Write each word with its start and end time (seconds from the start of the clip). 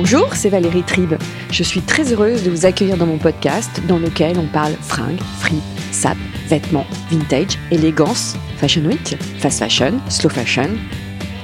Bonjour, 0.00 0.32
c'est 0.36 0.48
Valérie 0.48 0.84
Tribe. 0.84 1.14
Je 1.50 1.64
suis 1.64 1.80
très 1.80 2.12
heureuse 2.12 2.44
de 2.44 2.50
vous 2.50 2.66
accueillir 2.66 2.96
dans 2.96 3.04
mon 3.04 3.18
podcast 3.18 3.82
dans 3.88 3.98
lequel 3.98 4.38
on 4.38 4.46
parle 4.46 4.74
fringues, 4.74 5.18
fripe, 5.40 5.60
sap, 5.90 6.16
vêtements, 6.46 6.86
vintage, 7.10 7.58
élégance, 7.72 8.36
fashion 8.58 8.82
week, 8.82 9.16
fast 9.40 9.58
fashion, 9.58 9.98
slow 10.08 10.30
fashion. 10.30 10.70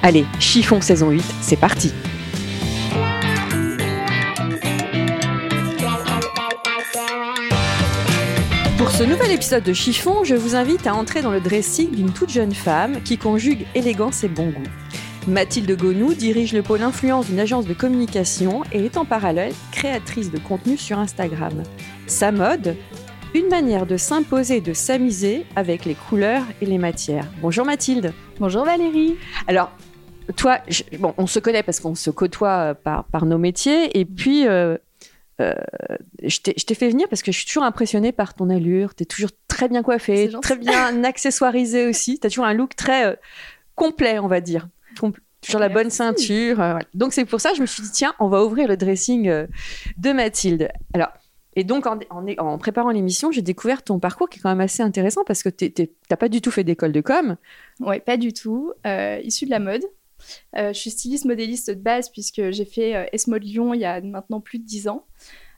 Allez, 0.04 0.24
chiffon 0.38 0.80
saison 0.80 1.10
8, 1.10 1.24
c'est 1.40 1.56
parti 1.56 1.92
Pour 8.78 8.92
ce 8.92 9.02
nouvel 9.02 9.32
épisode 9.32 9.64
de 9.64 9.72
Chiffon, 9.72 10.22
je 10.22 10.36
vous 10.36 10.54
invite 10.54 10.86
à 10.86 10.94
entrer 10.94 11.22
dans 11.22 11.32
le 11.32 11.40
dressing 11.40 11.90
d'une 11.90 12.12
toute 12.12 12.30
jeune 12.30 12.54
femme 12.54 13.02
qui 13.02 13.18
conjugue 13.18 13.66
élégance 13.74 14.22
et 14.22 14.28
bon 14.28 14.50
goût. 14.50 14.62
Mathilde 15.26 15.74
Gonou 15.76 16.12
dirige 16.12 16.52
le 16.52 16.62
pôle 16.62 16.82
influence 16.82 17.26
d'une 17.26 17.40
agence 17.40 17.66
de 17.66 17.72
communication 17.72 18.62
et 18.72 18.84
est 18.84 18.96
en 18.98 19.04
parallèle 19.06 19.52
créatrice 19.72 20.30
de 20.30 20.38
contenu 20.38 20.76
sur 20.76 20.98
Instagram. 20.98 21.62
Sa 22.06 22.30
mode 22.30 22.76
Une 23.34 23.48
manière 23.48 23.86
de 23.86 23.96
s'imposer 23.96 24.56
et 24.56 24.60
de 24.60 24.74
s'amuser 24.74 25.46
avec 25.56 25.86
les 25.86 25.94
couleurs 25.94 26.44
et 26.60 26.66
les 26.66 26.78
matières. 26.78 27.26
Bonjour 27.40 27.64
Mathilde. 27.64 28.12
Bonjour 28.38 28.64
Valérie. 28.66 29.16
Alors, 29.48 29.72
toi, 30.36 30.58
je- 30.68 30.82
bon, 30.98 31.14
on 31.16 31.26
se 31.26 31.38
connaît 31.38 31.62
parce 31.62 31.80
qu'on 31.80 31.94
se 31.94 32.10
côtoie 32.10 32.70
euh, 32.70 32.74
par, 32.74 33.04
par 33.04 33.24
nos 33.24 33.38
métiers 33.38 33.98
et 33.98 34.04
puis 34.04 34.46
euh, 34.46 34.76
euh, 35.40 35.54
je 36.22 36.38
t'ai 36.40 36.74
fait 36.74 36.88
venir 36.90 37.08
parce 37.08 37.22
que 37.22 37.32
je 37.32 37.38
suis 37.38 37.46
toujours 37.46 37.64
impressionnée 37.64 38.12
par 38.12 38.34
ton 38.34 38.50
allure. 38.50 38.94
Tu 38.94 39.02
es 39.04 39.06
toujours 39.06 39.30
très 39.48 39.68
bien 39.68 39.82
coiffée, 39.82 40.30
très 40.42 40.56
bien 40.56 41.02
accessoirisée 41.04 41.86
aussi. 41.88 42.20
Tu 42.20 42.26
as 42.26 42.30
toujours 42.30 42.44
un 42.44 42.54
look 42.54 42.76
très 42.76 43.06
euh, 43.06 43.14
complet, 43.74 44.18
on 44.18 44.28
va 44.28 44.40
dire. 44.42 44.68
Toujours 45.40 45.60
la 45.60 45.68
bonne 45.68 45.90
ceinture. 45.90 46.60
euh. 46.60 46.78
Donc 46.94 47.12
c'est 47.12 47.24
pour 47.24 47.40
ça 47.40 47.50
que 47.50 47.56
je 47.56 47.60
me 47.60 47.66
suis 47.66 47.82
dit, 47.82 47.90
tiens, 47.90 48.14
on 48.18 48.28
va 48.28 48.44
ouvrir 48.44 48.66
le 48.66 48.76
dressing 48.76 49.28
euh, 49.28 49.46
de 49.98 50.12
Mathilde. 50.12 50.70
Alors, 50.94 51.10
et 51.56 51.64
donc 51.64 51.86
en, 51.86 52.58
préparant 52.58 52.90
l'émission, 52.90 53.30
j'ai 53.30 53.42
découvert 53.42 53.82
ton 53.82 54.00
parcours 54.00 54.28
qui 54.28 54.38
est 54.38 54.42
quand 54.42 54.48
même 54.48 54.60
assez 54.60 54.82
intéressant 54.82 55.22
parce 55.24 55.42
que 55.42 55.48
tu 55.48 55.72
n'as 56.10 56.16
pas 56.16 56.28
du 56.28 56.40
tout 56.40 56.50
fait 56.50 56.64
d'école 56.64 56.92
de 56.92 57.00
com. 57.00 57.36
Ouais, 57.80 58.00
pas 58.00 58.16
du 58.16 58.32
tout. 58.32 58.72
Euh, 58.86 59.20
issue 59.22 59.44
de 59.44 59.50
la 59.50 59.60
mode. 59.60 59.82
Euh, 60.56 60.72
je 60.72 60.78
suis 60.78 60.90
styliste 60.90 61.26
modéliste 61.26 61.70
de 61.70 61.80
base 61.80 62.08
puisque 62.08 62.50
j'ai 62.50 62.64
fait 62.64 63.08
S-Mode 63.12 63.44
Lyon 63.44 63.74
il 63.74 63.80
y 63.80 63.84
a 63.84 64.00
maintenant 64.00 64.40
plus 64.40 64.58
de 64.58 64.64
10 64.64 64.88
ans. 64.88 65.04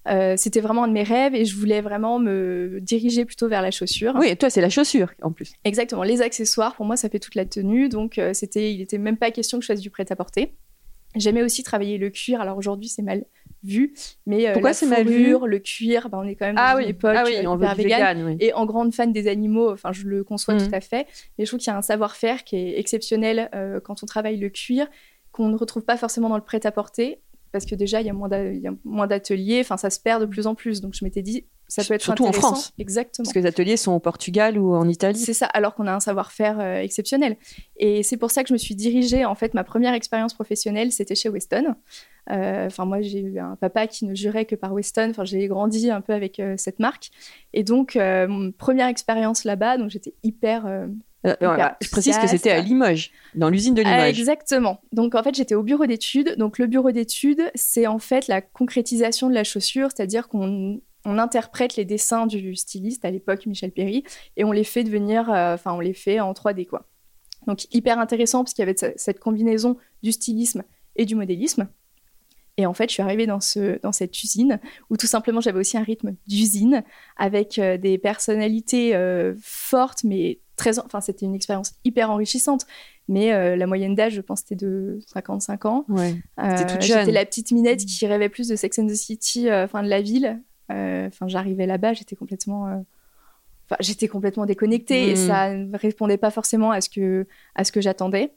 Euh, 0.09 0.35
C'était 0.37 0.61
vraiment 0.61 0.85
un 0.85 0.89
de 0.89 0.93
mes 0.93 1.03
rêves 1.03 1.35
et 1.35 1.45
je 1.45 1.57
voulais 1.57 1.81
vraiment 1.81 2.19
me 2.19 2.79
diriger 2.81 3.25
plutôt 3.25 3.49
vers 3.49 3.63
la 3.63 3.71
chaussure. 3.71 4.15
Oui, 4.19 4.29
et 4.29 4.37
toi, 4.37 4.51
c'est 4.51 4.61
la 4.61 4.71
chaussure 4.71 5.11
en 5.23 5.33
plus. 5.33 5.53
Exactement, 5.65 6.03
les 6.03 6.23
accessoires, 6.23 6.75
pour 6.77 6.87
moi, 6.87 6.97
ça 6.97 7.09
fait 7.09 7.19
toute 7.19 7.35
la 7.35 7.45
tenue. 7.45 7.89
Donc, 7.89 8.19
euh, 8.19 8.33
c'était, 8.35 8.73
il 8.73 8.79
n'était 8.79 8.99
même 8.99 9.17
pas 9.17 9.31
question 9.31 9.59
que 9.59 9.63
je 9.63 9.67
fasse 9.69 9.81
du 9.81 9.91
prêt-à-porter. 9.91 10.53
J'aimais 11.15 11.43
aussi 11.43 11.63
travailler 11.63 11.97
le 11.99 12.11
cuir. 12.11 12.41
Alors 12.43 12.59
aujourd'hui, 12.59 12.89
c'est 12.89 13.01
mal 13.03 13.25
vu. 13.65 13.95
Mais 14.27 14.49
euh, 14.49 14.53
Pourquoi 14.53 14.71
la 14.71 14.75
c'est 14.75 14.87
mal 14.87 15.07
vu 15.09 15.35
le 15.47 15.59
cuir, 15.61 16.09
bah, 16.11 16.19
on 16.23 16.29
est 16.29 16.35
quand 16.35 16.45
même 16.47 16.57
dans 16.57 16.63
Ah 16.63 16.81
une 16.81 16.89
époque 16.89 17.15
ah 17.17 17.25
oui, 17.25 17.35
on 17.47 17.57
veut 17.57 17.67
vegan. 17.75 17.77
vegan, 18.19 18.27
oui. 18.27 18.37
Et 18.41 18.53
en 18.53 18.67
grande 18.67 18.95
fan 18.95 19.13
des 19.13 19.27
animaux, 19.27 19.73
enfin, 19.73 19.93
je 19.93 20.05
le 20.07 20.23
conçois 20.25 20.55
Mhm. 20.55 20.69
tout 20.69 20.75
à 20.75 20.81
fait. 20.81 21.07
Mais 21.39 21.45
je 21.47 21.51
trouve 21.51 21.59
qu'il 21.61 21.71
y 21.73 21.75
a 21.75 21.77
un 21.79 21.83
savoir-faire 21.83 22.45
qui 22.45 22.57
est 22.57 22.79
exceptionnel 22.79 23.49
euh, 23.55 23.81
quand 23.81 24.03
on 24.03 24.07
travaille 24.07 24.37
le 24.37 24.51
cuir, 24.51 24.87
qu'on 25.33 25.49
ne 25.49 25.57
retrouve 25.57 25.85
pas 25.85 25.97
forcément 25.97 26.29
dans 26.29 26.37
le 26.37 26.43
prêt-à-porter. 26.45 27.19
Parce 27.57 27.67
que 27.67 27.75
déjà, 27.75 28.01
il 28.01 28.07
y 28.07 28.11
a 28.11 28.75
moins 28.85 29.07
d'ateliers, 29.07 29.61
enfin, 29.61 29.77
ça 29.77 29.91
se 29.91 30.01
perd 30.01 30.21
de 30.21 30.27
plus 30.27 30.47
en 30.47 30.55
plus. 30.55 30.81
Donc, 30.81 30.95
je 30.95 31.05
m'étais 31.05 31.23
dit, 31.23 31.47
ça 31.69 31.85
peut 31.85 31.95
être 31.95 32.03
Surtout 32.03 32.27
en. 32.27 32.33
France. 32.33 32.73
Exactement. 32.79 33.25
Parce 33.25 33.35
que 33.35 33.39
les 33.41 33.47
ateliers 33.47 33.77
sont 33.77 33.93
au 33.93 33.99
Portugal 33.99 34.59
ou 34.59 34.75
en 34.75 34.89
Italie. 34.89 35.19
C'est 35.19 35.35
ça, 35.35 35.47
alors 35.47 35.75
qu'on 35.75 35.87
a 35.87 35.93
un 35.93 36.01
savoir-faire 36.01 36.61
euh, 36.61 36.81
exceptionnel. 36.81 37.37
Et 37.77 38.03
c'est 38.03 38.17
pour 38.17 38.31
ça 38.31 38.43
que 38.43 38.49
je 38.49 38.53
me 38.53 38.59
suis 38.59 38.75
dirigée. 38.75 39.25
En 39.25 39.35
fait, 39.35 39.55
ma 39.55 39.65
première 39.65 39.95
expérience 39.95 40.35
professionnelle, 40.35 40.93
c'était 40.93 41.15
chez 41.15 41.29
Weston. 41.29 41.75
Euh, 42.31 42.67
Enfin, 42.67 42.85
moi, 42.85 43.01
j'ai 43.01 43.21
eu 43.21 43.39
un 43.39 43.57
papa 43.57 43.87
qui 43.87 44.05
ne 44.05 44.15
jurait 44.15 44.45
que 44.45 44.55
par 44.55 44.73
Weston. 44.73 45.09
Enfin, 45.11 45.25
j'ai 45.25 45.47
grandi 45.49 45.91
un 45.91 46.01
peu 46.01 46.13
avec 46.13 46.39
euh, 46.41 46.55
cette 46.57 46.79
marque. 46.79 47.11
Et 47.53 47.65
donc, 47.65 47.97
mon 47.97 48.53
première 48.53 48.89
expérience 48.89 49.45
là-bas, 49.45 49.79
donc 49.79 49.91
j'étais 49.91 50.15
hyper. 50.23 50.67
Euh, 51.25 51.31
Euh, 51.31 51.35
voilà, 51.41 51.77
Je 51.83 51.89
précise 51.91 52.19
que 52.19 52.27
c'était 52.27 52.51
à. 52.51 52.61
Limoges, 52.61 53.11
dans 53.35 53.49
l'usine 53.49 53.75
de 53.75 53.83
ah, 53.85 53.91
Limoges. 54.07 54.19
exactement. 54.21 54.81
Donc, 54.93 55.15
en 55.15 55.23
fait, 55.23 55.35
j'étais 55.35 55.55
au 55.55 55.63
bureau 55.63 55.87
d'études. 55.87 56.37
Donc, 56.37 56.59
le 56.59 56.67
bureau 56.67 56.91
d'études, 56.93 57.51
c'est 57.55 57.87
en 57.87 57.99
fait 57.99 58.27
la 58.29 58.41
concrétisation 58.43 59.29
de 59.29 59.35
la 59.35 59.45
chaussure, 59.45 59.89
c'est-à-dire 59.95 60.29
qu'on 60.29 60.81
on 61.05 61.19
interprète 61.19 61.77
les 61.77 61.85
dessins 61.85 62.27
du 62.27 62.57
styliste 62.57 63.05
à 63.05 63.11
l'époque, 63.11 63.47
Michel 63.47 63.71
Perry, 63.71 64.03
et 64.37 64.45
on 64.45 64.51
les 64.53 64.65
fait 64.65 64.83
devenir, 64.85 65.31
euh, 65.33 65.55
enfin, 65.55 65.73
on 65.73 65.81
les 65.81 65.95
fait 65.95 66.19
en 66.21 66.33
3D, 66.33 66.67
quoi. 66.67 66.89
Donc, 67.47 67.73
hyper 67.73 67.99
intéressant 68.01 68.43
parce 68.43 68.55
qu'il 68.55 68.63
y 68.65 68.69
avait 68.69 68.77
ce- 68.77 68.93
cette 68.97 69.21
combinaison 69.21 69.77
du 70.03 70.11
stylisme 70.11 70.65
et 70.97 71.05
du 71.05 71.15
modélisme. 71.15 71.69
Et 72.57 72.67
en 72.67 72.73
fait, 72.75 72.89
je 72.89 72.95
suis 72.95 73.03
arrivée 73.03 73.27
dans, 73.27 73.39
ce, 73.41 73.79
dans 73.83 73.93
cette 73.93 74.21
usine 74.23 74.59
où 74.91 74.97
tout 74.97 75.07
simplement 75.07 75.41
j'avais 75.43 75.61
aussi 75.61 75.77
un 75.77 75.83
rythme 75.83 76.17
d'usine 76.27 76.83
avec 77.17 77.59
euh, 77.59 77.77
des 77.77 77.99
personnalités 77.99 78.97
euh, 78.97 79.35
fortes, 79.43 80.03
mais 80.05 80.41
très. 80.57 80.79
Enfin, 80.79 81.01
c'était 81.01 81.27
une 81.27 81.35
expérience 81.35 81.75
hyper 81.85 82.11
enrichissante. 82.11 82.67
Mais 83.09 83.33
euh, 83.33 83.55
la 83.57 83.67
moyenne 83.67 83.95
d'âge, 83.95 84.15
je 84.15 84.21
pense, 84.21 84.41
c'était 84.41 84.57
de 84.57 84.99
55 85.13 85.65
ans. 85.67 85.85
Ouais. 85.89 86.17
Euh, 86.43 86.59
toute 86.67 86.83
jeune. 86.83 87.01
J'étais 87.01 87.13
la 87.13 87.25
petite 87.25 87.53
minette 87.53 87.85
qui 87.85 88.05
rêvait 88.07 88.29
plus 88.29 88.49
de 88.49 88.57
Sex 88.57 88.79
and 88.81 88.87
the 88.89 88.95
City, 88.95 89.49
euh, 89.49 89.65
enfin 89.65 89.83
de 89.83 89.89
la 89.89 90.01
ville. 90.03 90.41
Euh, 90.73 91.07
Enfin, 91.07 91.29
j'arrivais 91.29 91.67
là-bas, 91.67 91.93
j'étais 91.93 92.17
complètement. 92.17 92.65
Enfin, 93.69 93.77
j'étais 93.81 94.09
complètement 94.09 94.45
déconnectée 94.47 95.11
et 95.11 95.13
Mm. 95.13 95.17
ça 95.29 95.55
ne 95.55 95.77
répondait 95.79 96.17
pas 96.19 96.31
forcément 96.31 96.71
à 96.73 96.81
ce 96.81 96.89
que, 96.91 97.27
à 97.55 97.63
ce 97.65 97.71
que 97.73 97.81
j'attendais. 97.81 98.33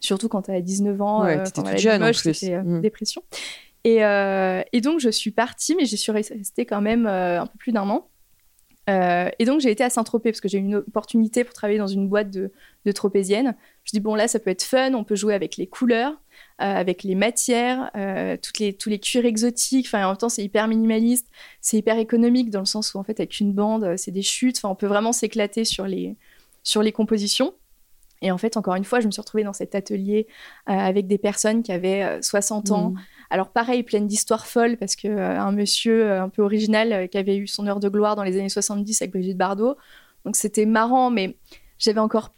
Surtout 0.00 0.28
quand 0.28 0.42
tu 0.42 0.50
as 0.50 0.60
19 0.60 1.00
ans. 1.00 1.22
Ouais, 1.24 1.38
euh, 1.38 1.44
toute 1.54 1.78
jeune, 1.78 2.02
en 2.02 2.06
Limoges, 2.06 2.20
plus. 2.22 2.34
c'était, 2.34 2.54
euh, 2.54 2.62
Mm. 2.62 2.80
dépression. 2.82 3.22
Et, 3.84 4.04
euh, 4.04 4.62
et 4.72 4.80
donc, 4.80 5.00
je 5.00 5.08
suis 5.10 5.30
partie, 5.30 5.74
mais 5.76 5.84
j'y 5.86 5.96
suis 5.96 6.12
restée 6.12 6.66
quand 6.66 6.80
même 6.82 7.06
un 7.06 7.46
peu 7.46 7.56
plus 7.58 7.72
d'un 7.72 7.88
an. 7.88 8.08
Euh, 8.90 9.30
et 9.38 9.44
donc, 9.44 9.60
j'ai 9.60 9.70
été 9.70 9.82
à 9.82 9.90
Saint-Tropez 9.90 10.30
parce 10.30 10.40
que 10.40 10.48
j'ai 10.48 10.58
eu 10.58 10.62
une 10.62 10.76
opportunité 10.76 11.44
pour 11.44 11.54
travailler 11.54 11.78
dans 11.78 11.86
une 11.86 12.08
boîte 12.08 12.30
de, 12.30 12.52
de 12.84 12.92
tropéziennes. 12.92 13.56
Je 13.84 13.90
dis, 13.92 14.00
bon, 14.00 14.14
là, 14.14 14.28
ça 14.28 14.38
peut 14.38 14.50
être 14.50 14.62
fun, 14.62 14.94
on 14.94 15.04
peut 15.04 15.14
jouer 15.14 15.34
avec 15.34 15.56
les 15.56 15.66
couleurs, 15.66 16.12
euh, 16.12 16.16
avec 16.64 17.02
les 17.02 17.14
matières, 17.14 17.90
euh, 17.96 18.36
toutes 18.40 18.58
les, 18.58 18.74
tous 18.74 18.90
les 18.90 18.98
cuirs 18.98 19.24
exotiques. 19.24 19.88
En 19.94 20.08
même 20.08 20.16
temps, 20.16 20.28
c'est 20.28 20.44
hyper 20.44 20.68
minimaliste, 20.68 21.28
c'est 21.60 21.78
hyper 21.78 21.98
économique 21.98 22.50
dans 22.50 22.60
le 22.60 22.66
sens 22.66 22.94
où, 22.94 22.98
en 22.98 23.04
fait, 23.04 23.20
avec 23.20 23.40
une 23.40 23.52
bande, 23.52 23.96
c'est 23.96 24.12
des 24.12 24.22
chutes. 24.22 24.58
Enfin, 24.58 24.68
on 24.68 24.76
peut 24.76 24.86
vraiment 24.86 25.12
s'éclater 25.12 25.64
sur 25.64 25.86
les, 25.86 26.16
sur 26.62 26.82
les 26.82 26.92
compositions. 26.92 27.54
Et 28.22 28.30
en 28.30 28.38
fait, 28.38 28.56
encore 28.56 28.74
une 28.74 28.84
fois, 28.84 29.00
je 29.00 29.06
me 29.06 29.10
suis 29.10 29.20
retrouvée 29.20 29.44
dans 29.44 29.52
cet 29.52 29.74
atelier 29.74 30.26
avec 30.66 31.06
des 31.06 31.18
personnes 31.18 31.62
qui 31.62 31.72
avaient 31.72 32.02
euh, 32.02 32.22
60 32.22 32.70
ans, 32.70 32.90
Mm. 32.90 32.98
Alors 33.34 33.48
pareil, 33.48 33.82
pleine 33.82 34.06
d'histoires 34.06 34.46
folles, 34.46 34.76
parce 34.76 34.94
que 34.94 35.08
euh, 35.08 35.40
un 35.40 35.50
monsieur 35.50 36.04
euh, 36.08 36.22
un 36.22 36.28
peu 36.28 36.40
original 36.42 36.92
euh, 36.92 37.06
qui 37.08 37.18
avait 37.18 37.36
eu 37.36 37.48
son 37.48 37.66
heure 37.66 37.80
de 37.80 37.88
gloire 37.88 38.14
dans 38.14 38.22
les 38.22 38.38
années 38.38 38.48
70 38.48 39.02
avec 39.02 39.10
Brigitte 39.12 39.36
Bardot. 39.36 39.76
Donc 40.24 40.36
c'était 40.36 40.66
marrant, 40.66 41.10
mais 41.10 41.36
j'avais 41.78 41.98
encore 41.98 42.30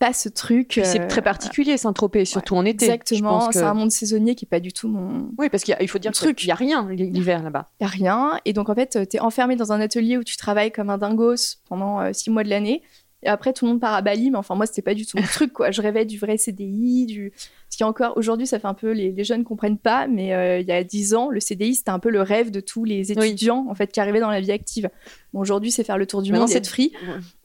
pas 0.00 0.12
ce 0.12 0.28
truc. 0.28 0.80
C'est 0.82 1.06
très 1.06 1.22
particulier, 1.22 1.76
Saint-Tropez, 1.76 2.24
surtout 2.24 2.56
en 2.56 2.64
été. 2.64 2.86
Exactement, 2.86 3.46
que- 3.46 3.54
c'est 3.54 3.62
un 3.62 3.74
monde 3.74 3.92
saisonnier 3.92 4.34
qui 4.34 4.44
est 4.44 4.48
pas 4.48 4.58
du 4.58 4.72
tout 4.72 4.88
mon. 4.88 5.30
Oui, 5.38 5.48
parce 5.48 5.62
qu'il 5.62 5.76
il 5.80 5.88
faut 5.88 6.00
dire 6.00 6.10
Mon 6.10 6.14
truc. 6.14 6.36
qu'il 6.36 6.48
n'y 6.48 6.52
a 6.52 6.56
rien 6.56 6.86
l'hiver 6.90 7.40
là-bas. 7.44 7.70
Y 7.80 7.84
a 7.84 7.86
rien. 7.86 8.40
Et 8.44 8.52
donc 8.52 8.68
en 8.68 8.74
fait, 8.74 8.98
tu 9.08 9.16
es 9.16 9.20
enfermé 9.20 9.54
dans 9.54 9.72
un 9.72 9.80
atelier 9.80 10.16
où 10.18 10.24
tu 10.24 10.36
travailles 10.36 10.72
comme 10.72 10.90
un 10.90 10.98
dingos 10.98 11.58
pendant 11.68 12.00
euh, 12.00 12.10
six 12.12 12.30
mois 12.30 12.42
de 12.42 12.50
l'année. 12.50 12.82
Et 13.24 13.28
après, 13.28 13.54
tout 13.54 13.64
le 13.64 13.72
monde 13.72 13.80
part 13.80 13.94
à 13.94 14.02
Bali, 14.02 14.30
mais 14.30 14.36
enfin, 14.36 14.54
moi, 14.54 14.66
c'était 14.66 14.82
pas 14.82 14.92
du 14.92 15.06
tout 15.06 15.16
mon 15.16 15.24
truc, 15.24 15.52
quoi. 15.52 15.70
Je 15.70 15.80
rêvais 15.80 16.04
du 16.04 16.18
vrai 16.18 16.36
CDI, 16.36 17.06
du. 17.06 17.32
Ce 17.70 17.76
qui 17.78 17.82
encore, 17.82 18.16
aujourd'hui, 18.16 18.46
ça 18.46 18.58
fait 18.58 18.68
un 18.68 18.74
peu. 18.74 18.92
Les, 18.92 19.10
les 19.12 19.24
jeunes 19.24 19.44
comprennent 19.44 19.78
pas, 19.78 20.06
mais 20.06 20.34
euh, 20.34 20.60
il 20.60 20.66
y 20.66 20.72
a 20.72 20.84
dix 20.84 21.14
ans, 21.14 21.30
le 21.30 21.40
CDI, 21.40 21.74
c'était 21.74 21.90
un 21.90 21.98
peu 21.98 22.10
le 22.10 22.20
rêve 22.20 22.50
de 22.50 22.60
tous 22.60 22.84
les 22.84 23.12
étudiants, 23.12 23.66
en 23.68 23.74
fait, 23.74 23.90
qui 23.90 23.98
arrivaient 23.98 24.20
dans 24.20 24.30
la 24.30 24.40
vie 24.40 24.52
active. 24.52 24.90
Bon, 25.32 25.40
aujourd'hui, 25.40 25.70
c'est 25.70 25.84
faire 25.84 25.98
le 25.98 26.06
tour 26.06 26.22
du 26.22 26.32
monde, 26.32 26.48
c'est 26.48 26.64
free. 26.66 26.92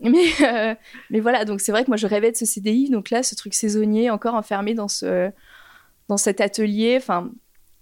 Mais, 0.02 0.26
euh, 0.42 0.76
mais 1.10 1.20
voilà, 1.20 1.46
donc 1.46 1.62
c'est 1.62 1.72
vrai 1.72 1.84
que 1.84 1.90
moi, 1.90 1.98
je 1.98 2.08
rêvais 2.08 2.32
de 2.32 2.38
ce 2.38 2.46
CDI. 2.46 2.90
Donc 2.90 3.10
là, 3.10 3.24
ce 3.24 3.36
truc 3.36 3.54
saisonnier, 3.54 4.10
encore 4.10 4.36
enfermé 4.36 4.74
dans, 4.74 4.88
ce, 4.90 5.32
dans 6.10 6.18
cet 6.18 6.42
atelier, 6.42 6.96
enfin. 6.98 7.32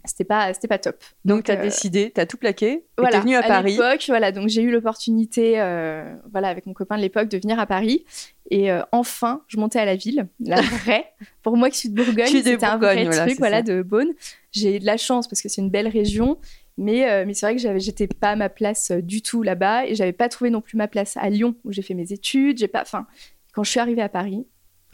C'était 0.07 0.23
pas 0.23 0.53
c'était 0.53 0.67
pas 0.67 0.77
top. 0.77 1.03
Donc, 1.25 1.45
tu 1.45 1.51
as 1.51 1.59
euh, 1.59 1.61
décidé, 1.61 2.11
tu 2.13 2.19
as 2.19 2.25
tout 2.25 2.37
plaqué, 2.37 2.85
voilà, 2.97 3.17
t'es 3.17 3.23
venu 3.23 3.35
à, 3.35 3.43
Paris. 3.43 3.71
l'époque, 3.71 4.03
voilà, 4.07 4.31
donc 4.31 4.49
j'ai 4.49 4.61
eu 4.61 4.71
l'opportunité, 4.71 5.59
euh, 5.59 6.15
voilà, 6.31 6.49
avec 6.49 6.65
mon 6.65 6.73
copain 6.73 6.97
de 6.97 7.01
l'époque, 7.01 7.29
de 7.29 7.37
venir 7.37 7.59
à 7.59 7.65
Paris. 7.65 8.05
Et 8.49 8.71
euh, 8.71 8.81
enfin, 8.91 9.43
je 9.47 9.57
montais 9.57 9.79
à 9.79 9.85
la 9.85 9.95
ville, 9.95 10.27
la 10.39 10.61
vraie. 10.61 11.05
Pour 11.43 11.57
moi 11.57 11.69
qui 11.69 11.79
suis 11.79 11.89
de 11.89 11.95
Bourgogne, 11.95 12.27
Tu 12.27 12.37
es 12.37 12.43
c'était 12.43 12.65
un 12.65 12.77
vrai 12.77 13.03
voilà, 13.05 13.25
truc, 13.25 13.37
voilà, 13.39 13.57
ça. 13.57 13.63
de 13.63 13.81
Beaune. 13.81 14.13
J'ai 14.51 14.79
de 14.79 14.85
la 14.85 14.97
chance 14.97 15.27
parce 15.27 15.41
que 15.41 15.49
c'est 15.49 15.61
une 15.61 15.69
belle 15.69 15.87
région, 15.87 16.37
mais 16.77 17.25
mais 17.25 17.33
c'est 17.33 17.45
vrai 17.45 17.55
que 17.55 17.79
j'étais 17.79 18.07
pas 18.07 18.31
à 18.31 18.35
ma 18.35 18.49
place 18.49 18.91
du 18.91 19.21
tout 19.21 19.43
là-bas, 19.43 19.85
et 19.85 19.95
j'avais 19.95 20.13
pas 20.13 20.29
trouvé 20.29 20.49
non 20.49 20.61
plus 20.61 20.77
ma 20.77 20.87
place 20.87 21.17
à 21.17 21.29
Lyon 21.29 21.55
où 21.65 21.71
j'ai 21.71 21.81
fait 21.81 21.93
mes 21.93 22.13
études. 22.13 22.57
J'ai 22.57 22.67
pas, 22.67 22.81
enfin, 22.81 23.05
quand 23.53 23.63
je 23.63 23.71
suis 23.71 23.79
arrivée 23.79 24.01
à 24.01 24.09
Paris, 24.09 24.45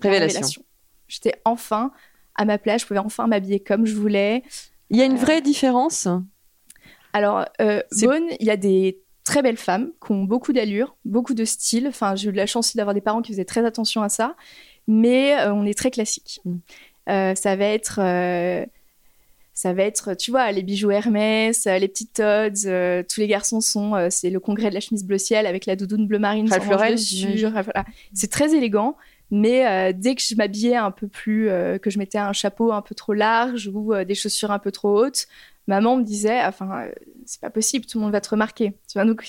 la 0.04 0.12
Révélation. 0.12 0.64
J'étais 1.08 1.36
enfin 1.46 1.92
à 2.36 2.46
ma 2.46 2.58
place, 2.58 2.82
je 2.82 2.88
pouvais 2.88 3.00
enfin 3.00 3.28
m'habiller 3.28 3.60
comme 3.60 3.86
je 3.86 3.96
voulais. 3.96 4.44
Il 4.90 4.98
y 4.98 5.02
a 5.02 5.06
une 5.06 5.18
vraie 5.18 5.42
différence? 5.42 6.08
Alors, 7.14 7.46
euh, 7.62 7.82
Beaune, 8.02 8.28
il 8.40 8.46
y 8.46 8.52
a 8.52 8.58
des 8.58 9.00
très 9.24 9.42
belles 9.42 9.58
femmes 9.58 9.92
qui 10.06 10.12
ont 10.12 10.24
beaucoup 10.24 10.54
d'allure, 10.54 10.96
beaucoup 11.06 11.34
de 11.34 11.46
style. 11.46 11.88
Enfin, 11.88 12.16
j'ai 12.16 12.30
eu 12.30 12.32
de 12.32 12.38
la 12.38 12.46
chance 12.46 12.76
d'avoir 12.76 12.94
des 12.94 13.02
parents 13.02 13.22
qui 13.22 13.32
faisaient 13.32 13.46
très 13.46 13.66
attention 13.66 14.02
à 14.02 14.10
ça. 14.10 14.36
Mais 14.88 15.40
euh, 15.40 15.54
on 15.54 15.66
est 15.66 15.78
très 15.78 15.92
classique. 15.92 16.42
Mm. 16.46 16.56
Euh, 17.10 17.36
ça 17.36 17.56
va 17.56 17.66
être... 17.66 18.00
euh, 18.00 18.66
ça 19.56 19.72
va 19.72 19.84
être, 19.84 20.16
tu 20.16 20.32
vois, 20.32 20.52
les 20.52 20.64
bijoux 20.64 20.90
Hermès, 20.90 21.68
euh, 21.68 21.78
les 21.78 21.88
petites 21.88 22.14
Todds, 22.14 22.66
euh, 22.66 23.04
tous 23.08 23.20
les 23.20 23.28
garçons 23.28 23.62
sont, 23.62 23.94
euh, 23.94 24.08
c'est 24.10 24.32
le 24.32 24.40
congrès 24.40 24.70
de 24.70 24.74
la 24.74 24.80
chemise 24.80 25.06
bleu 25.06 25.20
ciel 25.20 25.46
avec 25.46 25.68
la 25.68 25.76
doudoune 25.76 26.08
bleu 26.08 26.18
marine 26.18 26.50
Ralph 26.50 26.68
Lauren, 26.68 26.92
dessus. 26.94 27.46
Voilà. 27.46 27.86
C'est 28.16 28.32
très 28.32 28.56
élégant, 28.56 28.98
mais 29.36 29.66
euh, 29.68 29.94
dès 29.96 30.14
que 30.14 30.22
je 30.22 30.36
m'habillais 30.36 30.76
un 30.76 30.92
peu 30.92 31.08
plus, 31.08 31.50
euh, 31.50 31.80
que 31.80 31.90
je 31.90 31.98
mettais 31.98 32.20
un 32.20 32.34
chapeau 32.34 32.72
un 32.72 32.84
peu 32.84 32.94
trop 32.94 33.14
large 33.14 33.68
ou 33.74 33.92
euh, 33.92 34.06
des 34.06 34.14
chaussures 34.14 34.52
un 34.52 34.60
peu 34.60 34.72
trop 34.72 34.96
hautes, 35.04 35.26
maman 35.66 35.98
me 35.98 36.04
disait, 36.04 36.40
enfin, 36.46 36.86
c'est 37.26 37.42
pas 37.42 37.50
possible, 37.50 37.88
tout 37.88 37.98
le 37.98 38.04
monde 38.04 38.12
va 38.12 38.22
te 38.22 38.30
remarquer. 38.30 38.74
Tu 38.88 38.94
vois, 38.94 39.06
donc 39.06 39.28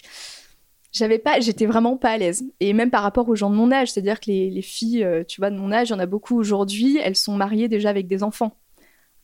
j'avais 0.92 1.18
pas, 1.18 1.40
j'étais 1.40 1.64
vraiment 1.64 1.96
pas 1.96 2.10
à 2.10 2.18
l'aise. 2.18 2.44
Et 2.60 2.74
même 2.74 2.90
par 2.90 3.02
rapport 3.02 3.26
aux 3.30 3.34
gens 3.34 3.48
de 3.48 3.54
mon 3.56 3.72
âge, 3.72 3.92
c'est-à-dire 3.92 4.20
que 4.20 4.26
les, 4.26 4.50
les 4.50 4.62
filles, 4.62 5.08
tu 5.26 5.40
vois, 5.40 5.48
de 5.50 5.56
mon 5.56 5.72
âge, 5.72 5.88
il 5.88 5.92
y 5.92 5.94
en 5.94 5.98
a 6.00 6.06
beaucoup 6.06 6.36
aujourd'hui, 6.38 6.98
elles 7.02 7.16
sont 7.16 7.34
mariées 7.36 7.68
déjà 7.68 7.88
avec 7.88 8.06
des 8.06 8.22
enfants. 8.22 8.58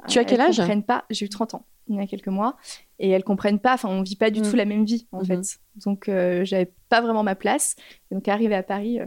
Tu 0.09 0.19
as 0.19 0.25
quel 0.25 0.41
elles 0.41 0.47
âge? 0.47 0.57
comprennent 0.57 0.83
pas, 0.83 1.05
j'ai 1.11 1.27
eu 1.27 1.29
30 1.29 1.55
ans 1.55 1.67
il 1.89 1.97
y 1.97 2.01
a 2.01 2.07
quelques 2.07 2.29
mois, 2.29 2.57
et 3.01 3.11
elles 3.11 3.25
comprennent 3.25 3.59
pas, 3.59 3.75
enfin, 3.75 3.89
on 3.89 4.03
vit 4.03 4.15
pas 4.17 4.31
du 4.31 4.41
Mm. 4.41 4.49
tout 4.49 4.55
la 4.57 4.65
même 4.65 4.85
vie, 4.85 5.09
en 5.13 5.19
Mhm. 5.19 5.25
fait. 5.27 5.59
Donc, 5.85 6.05
j'avais 6.07 6.73
pas 6.89 7.01
vraiment 7.01 7.25
ma 7.25 7.35
place. 7.35 7.75
Et 8.11 8.15
donc, 8.15 8.29
arrivée 8.29 8.55
à 8.55 8.63
Paris, 8.63 9.01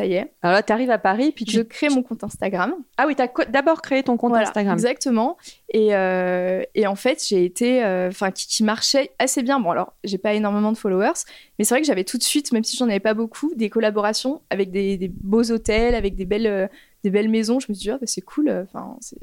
ça 0.00 0.06
y 0.06 0.14
est, 0.14 0.32
Alors 0.40 0.54
là, 0.54 0.62
tu 0.62 0.72
arrives 0.72 0.90
à 0.90 0.98
Paris, 0.98 1.30
puis 1.30 1.44
tu... 1.44 1.56
je 1.56 1.60
crée 1.60 1.90
mon 1.90 2.02
compte 2.02 2.24
Instagram. 2.24 2.74
Ah 2.96 3.06
oui, 3.06 3.14
tu 3.14 3.22
as 3.22 3.28
d'abord 3.50 3.82
créé 3.82 4.02
ton 4.02 4.16
compte 4.16 4.30
Voilà, 4.30 4.48
Instagram. 4.48 4.72
Exactement. 4.72 5.36
Et, 5.68 5.94
euh, 5.94 6.62
et 6.74 6.86
en 6.86 6.94
fait, 6.94 7.22
j'ai 7.28 7.44
été, 7.44 7.84
euh, 7.84 8.08
enfin, 8.08 8.30
qui, 8.30 8.46
qui 8.46 8.64
marchait 8.64 9.10
assez 9.18 9.42
bien. 9.42 9.60
Bon, 9.60 9.70
alors, 9.70 9.92
j'ai 10.02 10.16
pas 10.16 10.32
énormément 10.32 10.72
de 10.72 10.78
followers, 10.78 11.20
mais 11.58 11.66
c'est 11.66 11.74
vrai 11.74 11.82
que 11.82 11.86
j'avais 11.86 12.04
tout 12.04 12.16
de 12.16 12.22
suite, 12.22 12.50
même 12.52 12.64
si 12.64 12.78
j'en 12.78 12.86
avais 12.86 12.98
pas 12.98 13.12
beaucoup, 13.12 13.52
des 13.54 13.68
collaborations 13.68 14.40
avec 14.48 14.70
des, 14.70 14.96
des 14.96 15.08
beaux 15.08 15.50
hôtels, 15.50 15.94
avec 15.94 16.16
des 16.16 16.24
belles, 16.24 16.46
euh, 16.46 16.66
des 17.04 17.10
belles 17.10 17.28
maisons. 17.28 17.60
Je 17.60 17.66
me 17.68 17.74
suis 17.74 17.82
dit, 17.82 17.90
ah, 17.90 17.98
bah, 18.00 18.06
c'est 18.06 18.22
cool. 18.22 18.48
Enfin, 18.48 18.96
c'est, 19.00 19.18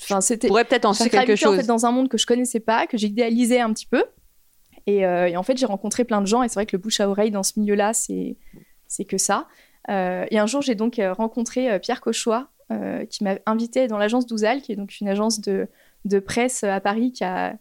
enfin, 0.00 0.20
c'était. 0.20 0.46
pourrais 0.46 0.64
peut-être 0.64 0.84
en 0.84 0.94
faire 0.94 1.06
quelque 1.06 1.24
gravité, 1.24 1.46
en 1.46 1.50
chose. 1.50 1.60
fait 1.60 1.66
dans 1.66 1.84
un 1.84 1.90
monde 1.90 2.08
que 2.08 2.16
je 2.16 2.26
connaissais 2.26 2.60
pas, 2.60 2.86
que 2.86 2.96
j'idéalisais 2.96 3.58
un 3.58 3.72
petit 3.72 3.86
peu. 3.86 4.04
Et, 4.86 5.04
euh, 5.04 5.26
et 5.26 5.36
en 5.36 5.42
fait, 5.42 5.56
j'ai 5.56 5.66
rencontré 5.66 6.04
plein 6.04 6.20
de 6.20 6.26
gens. 6.28 6.44
Et 6.44 6.48
c'est 6.48 6.54
vrai 6.54 6.66
que 6.66 6.76
le 6.76 6.80
bouche 6.80 7.00
à 7.00 7.08
oreille 7.08 7.32
dans 7.32 7.42
ce 7.42 7.58
milieu-là, 7.58 7.92
c'est 7.92 8.36
c'est 8.92 9.04
que 9.04 9.18
ça. 9.18 9.48
Euh, 9.90 10.26
et 10.30 10.38
un 10.38 10.46
jour, 10.46 10.62
j'ai 10.62 10.74
donc 10.74 10.98
euh, 10.98 11.12
rencontré 11.12 11.70
euh, 11.70 11.78
Pierre 11.78 12.00
Cauchois, 12.00 12.48
qui 13.10 13.22
m'a 13.22 13.34
invité 13.44 13.86
dans 13.86 13.98
l'agence 13.98 14.26
Douzal, 14.26 14.62
qui 14.62 14.72
est 14.72 14.76
donc 14.76 14.98
une 15.00 15.06
agence 15.08 15.42
de, 15.42 15.68
de 16.06 16.18
presse 16.20 16.64
à 16.64 16.80
Paris 16.80 17.12
qui 17.12 17.22
a, 17.22 17.54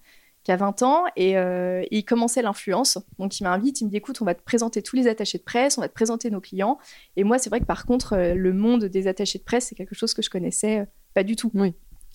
qui 0.46 0.54
a 0.54 0.56
20 0.56 0.84
ans. 0.84 1.04
Et 1.18 1.38
euh, 1.38 1.84
il 1.92 2.06
commençait 2.06 2.42
l'influence. 2.42 2.98
Donc, 3.20 3.38
il 3.42 3.44
m'invite, 3.44 3.82
il 3.82 3.86
me 3.88 3.90
dit 3.90 3.98
écoute, 3.98 4.22
on 4.22 4.26
va 4.26 4.36
te 4.36 4.42
présenter 4.42 4.82
tous 4.82 4.96
les 4.96 5.08
attachés 5.08 5.38
de 5.38 5.44
presse, 5.44 5.78
on 5.78 5.82
va 5.82 5.90
te 5.90 5.94
présenter 5.94 6.32
nos 6.32 6.40
clients. 6.40 6.78
Et 7.18 7.26
moi, 7.26 7.40
c'est 7.40 7.50
vrai 7.50 7.60
que 7.60 7.66
par 7.66 7.86
contre, 7.86 8.16
le 8.18 8.54
monde 8.54 8.86
des 8.86 9.08
attachés 9.08 9.38
de 9.38 9.44
presse, 9.44 9.66
c'est 9.66 9.76
quelque 9.76 9.94
chose 9.96 10.14
que 10.14 10.22
je 10.22 10.30
connaissais 10.30 10.88
pas 11.14 11.24
du 11.24 11.36
tout. 11.36 11.52
Oui. 11.56 11.74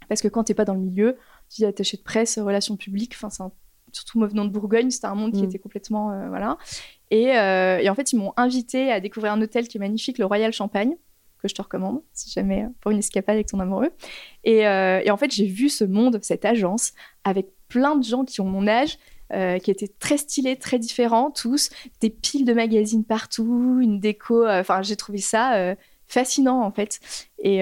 Parce 0.09 0.23
que 0.23 0.29
quand 0.29 0.45
t'es 0.45 0.55
pas 0.55 0.65
dans 0.65 0.73
le 0.75 0.81
milieu, 0.81 1.17
tu 1.51 1.57
dis 1.57 1.67
attaché 1.67 1.99
de 1.99 2.03
presse, 2.03 2.39
relations 2.39 2.79
publiques, 2.79 3.13
enfin, 3.15 3.29
c'est 3.29 3.43
un- 3.43 3.53
surtout 3.93 4.19
moi 4.19 4.27
venant 4.29 4.47
de 4.47 4.51
Bourgogne, 4.51 4.91
c'était 4.91 5.07
un 5.07 5.15
monde 5.15 5.33
qui 5.33 5.43
Mm. 5.43 5.47
était 5.47 5.59
complètement. 5.59 6.13
euh, 6.13 6.29
voilà. 6.29 6.57
Et, 7.11 7.37
euh, 7.37 7.79
et 7.79 7.89
en 7.89 7.95
fait, 7.95 8.13
ils 8.13 8.17
m'ont 8.17 8.33
invité 8.37 8.91
à 8.91 9.01
découvrir 9.01 9.33
un 9.33 9.41
hôtel 9.41 9.69
qui 9.69 9.79
est 9.79 9.81
magnifique, 9.81 10.19
le 10.19 10.27
Royal 10.27 10.53
Champagne, 10.53 10.97
que 11.41 11.49
je 11.49 11.55
te 11.55 11.63
recommande, 11.63 12.03
si 12.13 12.31
jamais 12.31 12.65
euh, 12.65 12.69
pour 12.81 12.91
une 12.91 12.99
escapade 12.99 13.35
avec 13.35 13.47
ton 13.47 13.61
amoureux. 13.61 13.91
Et, 14.45 14.67
euh, 14.67 15.01
et 15.05 15.11
en 15.11 15.17
fait, 15.17 15.31
j'ai 15.33 15.47
vu 15.47 15.69
ce 15.69 15.85
monde, 15.85 16.19
cette 16.23 16.45
agence, 16.45 16.93
avec 17.25 17.49
plein 17.69 17.97
de 17.97 18.05
gens 18.05 18.25
qui 18.25 18.41
ont 18.41 18.47
mon 18.47 18.67
âge. 18.67 18.99
qui 19.63 19.73
étaient 19.73 19.93
très 19.99 20.19
stylés, 20.19 20.57
très 20.57 20.79
différents, 20.79 21.33
tous, 21.33 21.71
des 22.01 22.11
piles 22.11 22.45
de 22.45 22.53
magazines 22.53 23.05
partout, 23.05 23.81
une 23.81 23.99
déco. 23.99 24.47
Enfin, 24.47 24.83
j'ai 24.83 24.95
trouvé 24.95 25.19
ça 25.19 25.75
fascinant 26.07 26.63
en 26.63 26.71
fait. 26.71 27.01
Et, 27.41 27.59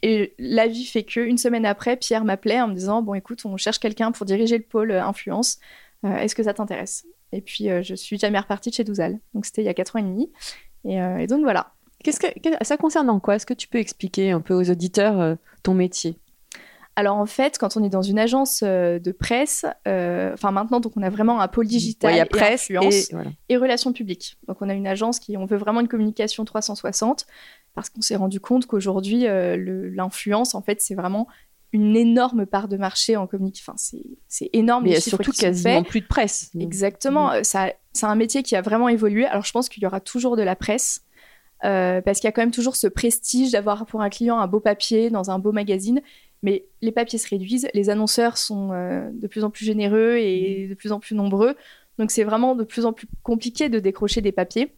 et 0.00 0.34
la 0.38 0.66
vie 0.66 0.86
fait 0.86 1.02
que 1.02 1.20
une 1.20 1.36
semaine 1.36 1.66
après, 1.66 1.98
Pierre 1.98 2.24
m'appelait 2.24 2.62
en 2.62 2.68
me 2.68 2.74
disant 2.74 3.02
bon, 3.02 3.12
écoute, 3.12 3.44
on 3.44 3.58
cherche 3.58 3.78
quelqu'un 3.78 4.10
pour 4.10 4.24
diriger 4.24 4.56
le 4.56 4.64
pôle 4.64 4.90
influence. 4.90 5.58
Est-ce 6.02 6.34
que 6.34 6.42
ça 6.42 6.54
t'intéresse? 6.54 7.04
Et 7.36 7.42
puis, 7.42 7.70
euh, 7.70 7.82
je 7.82 7.94
suis 7.94 8.18
jamais 8.18 8.38
repartie 8.38 8.70
de 8.70 8.74
chez 8.74 8.84
Douzal. 8.84 9.18
Donc, 9.34 9.44
c'était 9.44 9.62
il 9.62 9.66
y 9.66 9.68
a 9.68 9.74
quatre 9.74 9.96
ans 9.96 9.98
et 9.98 10.02
demi. 10.02 10.32
Et, 10.84 11.00
euh, 11.00 11.18
et 11.18 11.26
donc, 11.26 11.42
voilà. 11.42 11.72
Qu'est-ce 12.02 12.18
que, 12.20 12.26
ça 12.62 12.76
concerne 12.76 13.10
en 13.10 13.20
quoi? 13.20 13.36
Est-ce 13.36 13.46
que 13.46 13.54
tu 13.54 13.68
peux 13.68 13.78
expliquer 13.78 14.30
un 14.30 14.40
peu 14.40 14.54
aux 14.54 14.70
auditeurs 14.70 15.20
euh, 15.20 15.34
ton 15.62 15.74
métier? 15.74 16.16
Alors, 16.94 17.16
en 17.18 17.26
fait, 17.26 17.58
quand 17.58 17.76
on 17.76 17.84
est 17.84 17.90
dans 17.90 18.00
une 18.00 18.18
agence 18.18 18.62
de 18.62 19.12
presse, 19.12 19.66
euh, 19.86 20.32
enfin, 20.32 20.50
maintenant, 20.50 20.80
donc, 20.80 20.92
on 20.96 21.02
a 21.02 21.10
vraiment 21.10 21.42
un 21.42 21.48
pôle 21.48 21.66
digital 21.66 22.08
Ouais, 22.08 22.14
Il 22.14 22.18
y 22.18 22.20
a 22.22 22.24
et 22.24 22.28
presse 22.28 22.62
influence 22.62 22.94
et 22.94 23.08
voilà. 23.12 23.30
et 23.50 23.56
relations 23.58 23.92
publiques. 23.92 24.38
Donc, 24.48 24.62
on 24.62 24.68
a 24.70 24.72
une 24.72 24.86
agence 24.86 25.18
qui, 25.18 25.36
on 25.36 25.44
veut 25.44 25.58
vraiment 25.58 25.80
une 25.80 25.88
communication 25.88 26.46
360 26.46 27.26
parce 27.76 27.90
qu'on 27.90 28.00
s'est 28.00 28.16
rendu 28.16 28.40
compte 28.40 28.64
qu'aujourd'hui, 28.64 29.26
euh, 29.26 29.90
l'influence, 29.94 30.54
en 30.54 30.62
fait, 30.62 30.80
c'est 30.80 30.94
vraiment 30.94 31.28
une 31.72 31.96
énorme 31.96 32.46
part 32.46 32.68
de 32.68 32.76
marché 32.76 33.16
en 33.16 33.26
communication. 33.26 33.72
Enfin, 33.72 33.98
c'est, 34.28 34.50
énorme. 34.52 34.84
Mais 34.84 34.90
il 34.90 34.94
y 34.94 34.96
a 34.96 35.00
surtout 35.00 35.32
quasiment 35.32 35.82
plus 35.82 36.00
de 36.00 36.06
presse. 36.06 36.50
Exactement. 36.58 37.42
Ça, 37.42 37.72
c'est 37.92 38.06
un 38.06 38.14
métier 38.14 38.42
qui 38.42 38.56
a 38.56 38.62
vraiment 38.62 38.88
évolué. 38.88 39.26
Alors, 39.26 39.44
je 39.44 39.52
pense 39.52 39.68
qu'il 39.68 39.82
y 39.82 39.86
aura 39.86 40.00
toujours 40.00 40.36
de 40.36 40.42
la 40.42 40.56
presse. 40.56 41.02
euh, 41.64 42.02
parce 42.02 42.20
qu'il 42.20 42.28
y 42.28 42.28
a 42.28 42.32
quand 42.32 42.42
même 42.42 42.50
toujours 42.50 42.76
ce 42.76 42.86
prestige 42.86 43.52
d'avoir 43.52 43.86
pour 43.86 44.02
un 44.02 44.10
client 44.10 44.38
un 44.38 44.46
beau 44.46 44.60
papier 44.60 45.10
dans 45.10 45.30
un 45.30 45.38
beau 45.38 45.52
magazine. 45.52 46.02
Mais 46.42 46.66
les 46.82 46.92
papiers 46.92 47.18
se 47.18 47.28
réduisent, 47.28 47.68
les 47.72 47.90
annonceurs 47.90 48.36
sont 48.36 48.72
euh, 48.72 49.10
de 49.12 49.26
plus 49.26 49.42
en 49.42 49.50
plus 49.50 49.64
généreux 49.64 50.16
et 50.18 50.68
de 50.68 50.74
plus 50.74 50.92
en 50.92 51.00
plus 51.00 51.14
nombreux. 51.14 51.56
Donc 51.98 52.10
c'est 52.10 52.24
vraiment 52.24 52.54
de 52.54 52.64
plus 52.64 52.84
en 52.84 52.92
plus 52.92 53.08
compliqué 53.22 53.68
de 53.68 53.78
décrocher 53.78 54.20
des 54.20 54.32
papiers. 54.32 54.74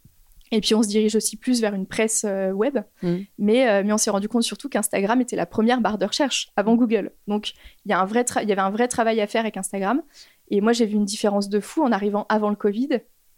Et 0.50 0.60
puis 0.60 0.74
on 0.74 0.82
se 0.82 0.88
dirige 0.88 1.14
aussi 1.14 1.36
plus 1.36 1.60
vers 1.60 1.74
une 1.74 1.86
presse 1.86 2.24
euh, 2.26 2.50
web. 2.52 2.78
Mhm. 3.02 3.24
Mais, 3.38 3.68
euh, 3.68 3.82
mais 3.84 3.92
on 3.92 3.98
s'est 3.98 4.10
rendu 4.10 4.28
compte 4.28 4.42
surtout 4.42 4.68
qu'Instagram 4.68 5.20
était 5.20 5.36
la 5.36 5.46
première 5.46 5.80
barre 5.80 5.98
de 5.98 6.06
recherche 6.06 6.50
avant 6.56 6.74
Google. 6.74 7.12
Donc 7.26 7.52
il 7.84 7.90
y, 7.90 7.92
a 7.92 8.00
un 8.00 8.04
vrai 8.06 8.22
tra- 8.22 8.42
il 8.42 8.48
y 8.48 8.52
avait 8.52 8.62
un 8.62 8.70
vrai 8.70 8.88
travail 8.88 9.20
à 9.20 9.26
faire 9.26 9.42
avec 9.42 9.56
Instagram. 9.56 10.02
Et 10.50 10.60
moi 10.60 10.72
j'ai 10.72 10.86
vu 10.86 10.94
une 10.96 11.04
différence 11.04 11.48
de 11.48 11.60
fou 11.60 11.82
en 11.82 11.92
arrivant 11.92 12.26
avant 12.28 12.50
le 12.50 12.56
Covid. 12.56 12.88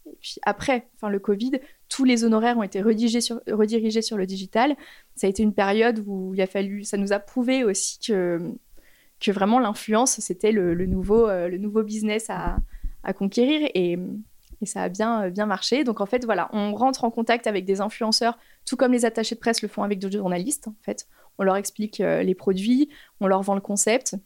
Et 0.07 0.17
puis 0.21 0.37
après, 0.43 0.89
enfin 0.97 1.09
le 1.09 1.19
Covid, 1.19 1.53
tous 1.89 2.05
les 2.05 2.25
honoraires 2.25 2.59
ont 2.59 2.63
été 2.63 2.81
redirigés 2.83 3.21
sur, 3.21 3.41
redirigés 3.51 4.03
sur 4.03 4.17
le 4.17 4.27
digital. 4.27 4.77
Ça 5.17 5.27
a 5.27 5.31
été 5.31 5.43
une 5.43 5.55
période 5.55 6.03
où 6.07 6.35
il 6.35 6.41
a 6.41 6.47
fallu, 6.47 6.85
ça 6.85 6.97
nous 6.97 7.13
a 7.13 7.19
prouvé 7.19 7.65
aussi 7.65 7.99
que, 7.99 8.41
que 9.21 9.31
vraiment 9.33 9.59
l'influence, 9.59 10.19
c'était 10.21 10.53
le, 10.53 10.75
le 10.75 10.87
nouveau, 10.87 11.29
euh, 11.29 11.49
le 11.49 11.59
nouveau 11.59 11.83
business 11.83 12.31
à, 12.31 12.59
à 13.03 13.13
conquérir. 13.13 13.69
Et, 13.75 13.99
et 14.61 14.67
ça 14.67 14.83
a 14.83 14.89
bien, 14.89 15.25
euh, 15.25 15.31
bien 15.31 15.47
marché. 15.47 15.85
Donc 15.85 16.01
en 16.01 16.07
fait, 16.07 16.25
voilà, 16.25 16.49
on 16.53 16.75
rentre 16.75 17.05
en 17.05 17.11
contact 17.11 17.47
avec 17.47 17.65
des 17.65 17.81
influenceurs, 17.81 18.39
tout 18.67 18.77
comme 18.77 18.93
les 18.93 19.05
attachés 19.05 19.35
de 19.35 19.41
presse 19.41 19.63
le 19.63 19.69
font 19.69 19.83
avec 19.83 19.99
d'autres 19.99 20.17
journalistes. 20.17 20.69
En 20.69 20.83
fait, 20.83 21.07
on 21.39 21.45
leur 21.45 21.57
explique 21.57 22.01
euh, 22.01 22.23
les 22.23 22.35
produits, 22.35 22.89
on 23.21 23.27
leur 23.27 23.43
vend 23.43 23.55
le 23.55 23.61
concept. 23.61 24.17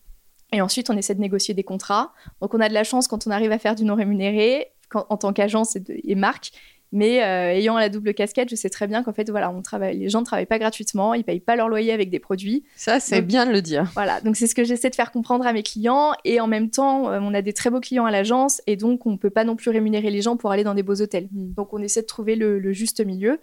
Et 0.53 0.61
ensuite, 0.61 0.91
on 0.91 0.97
essaie 0.97 1.15
de 1.15 1.21
négocier 1.21 1.53
des 1.55 1.65
contrats. 1.65 2.13
Donc, 2.41 2.55
on 2.55 2.61
a 2.61 2.69
de 2.69 2.75
la 2.75 2.85
chance 2.85 3.09
quand 3.09 3.27
on 3.27 3.31
arrive 3.31 3.51
à 3.51 3.59
faire 3.59 3.75
du 3.75 3.85
non 3.85 3.97
rémunéré, 3.97 4.73
en 4.95 5.17
tant 5.17 5.33
qu'agence 5.33 5.77
et 5.77 6.15
marque. 6.15 6.53
Mais 6.95 7.25
euh, 7.25 7.51
ayant 7.51 7.77
la 7.77 7.89
double 7.89 8.15
casquette, 8.15 8.49
je 8.49 8.55
sais 8.55 8.71
très 8.71 8.87
bien 8.87 9.03
qu'en 9.03 9.13
fait, 9.13 9.29
voilà, 9.29 9.51
on 9.51 9.63
travaille, 9.63 9.99
les 9.99 10.09
gens 10.09 10.21
ne 10.21 10.25
travaillent 10.25 10.47
pas 10.47 10.61
gratuitement, 10.61 11.13
ils 11.13 11.25
payent 11.25 11.41
pas 11.41 11.57
leur 11.57 11.69
loyer 11.69 11.93
avec 11.93 12.09
des 12.09 12.21
produits. 12.21 12.63
Ça, 12.77 13.01
c'est 13.01 13.21
bien 13.21 13.47
de 13.47 13.51
le 13.51 13.63
dire. 13.63 13.91
Voilà, 13.95 14.21
donc 14.21 14.37
c'est 14.37 14.47
ce 14.47 14.55
que 14.55 14.63
j'essaie 14.63 14.91
de 14.91 14.95
faire 14.95 15.11
comprendre 15.11 15.45
à 15.45 15.53
mes 15.53 15.65
clients. 15.65 16.13
Et 16.25 16.39
en 16.39 16.47
même 16.47 16.71
temps, 16.71 17.11
euh, 17.11 17.19
on 17.21 17.35
a 17.35 17.43
des 17.43 17.53
très 17.53 17.69
beaux 17.69 17.81
clients 17.81 18.05
à 18.05 18.13
l'agence 18.13 18.63
et 18.69 18.77
donc 18.77 19.07
on 19.07 19.11
ne 19.11 19.17
peut 19.17 19.31
pas 19.31 19.43
non 19.43 19.57
plus 19.57 19.71
rémunérer 19.71 20.09
les 20.11 20.23
gens 20.23 20.37
pour 20.37 20.53
aller 20.53 20.63
dans 20.63 20.75
des 20.75 20.85
beaux 20.85 21.03
hôtels. 21.03 21.27
Mm. 21.33 21.55
Donc 21.55 21.73
on 21.73 21.83
essaie 21.83 22.03
de 22.03 22.07
trouver 22.07 22.37
le, 22.37 22.61
le 22.61 22.73
juste 22.73 23.05
milieu. 23.05 23.41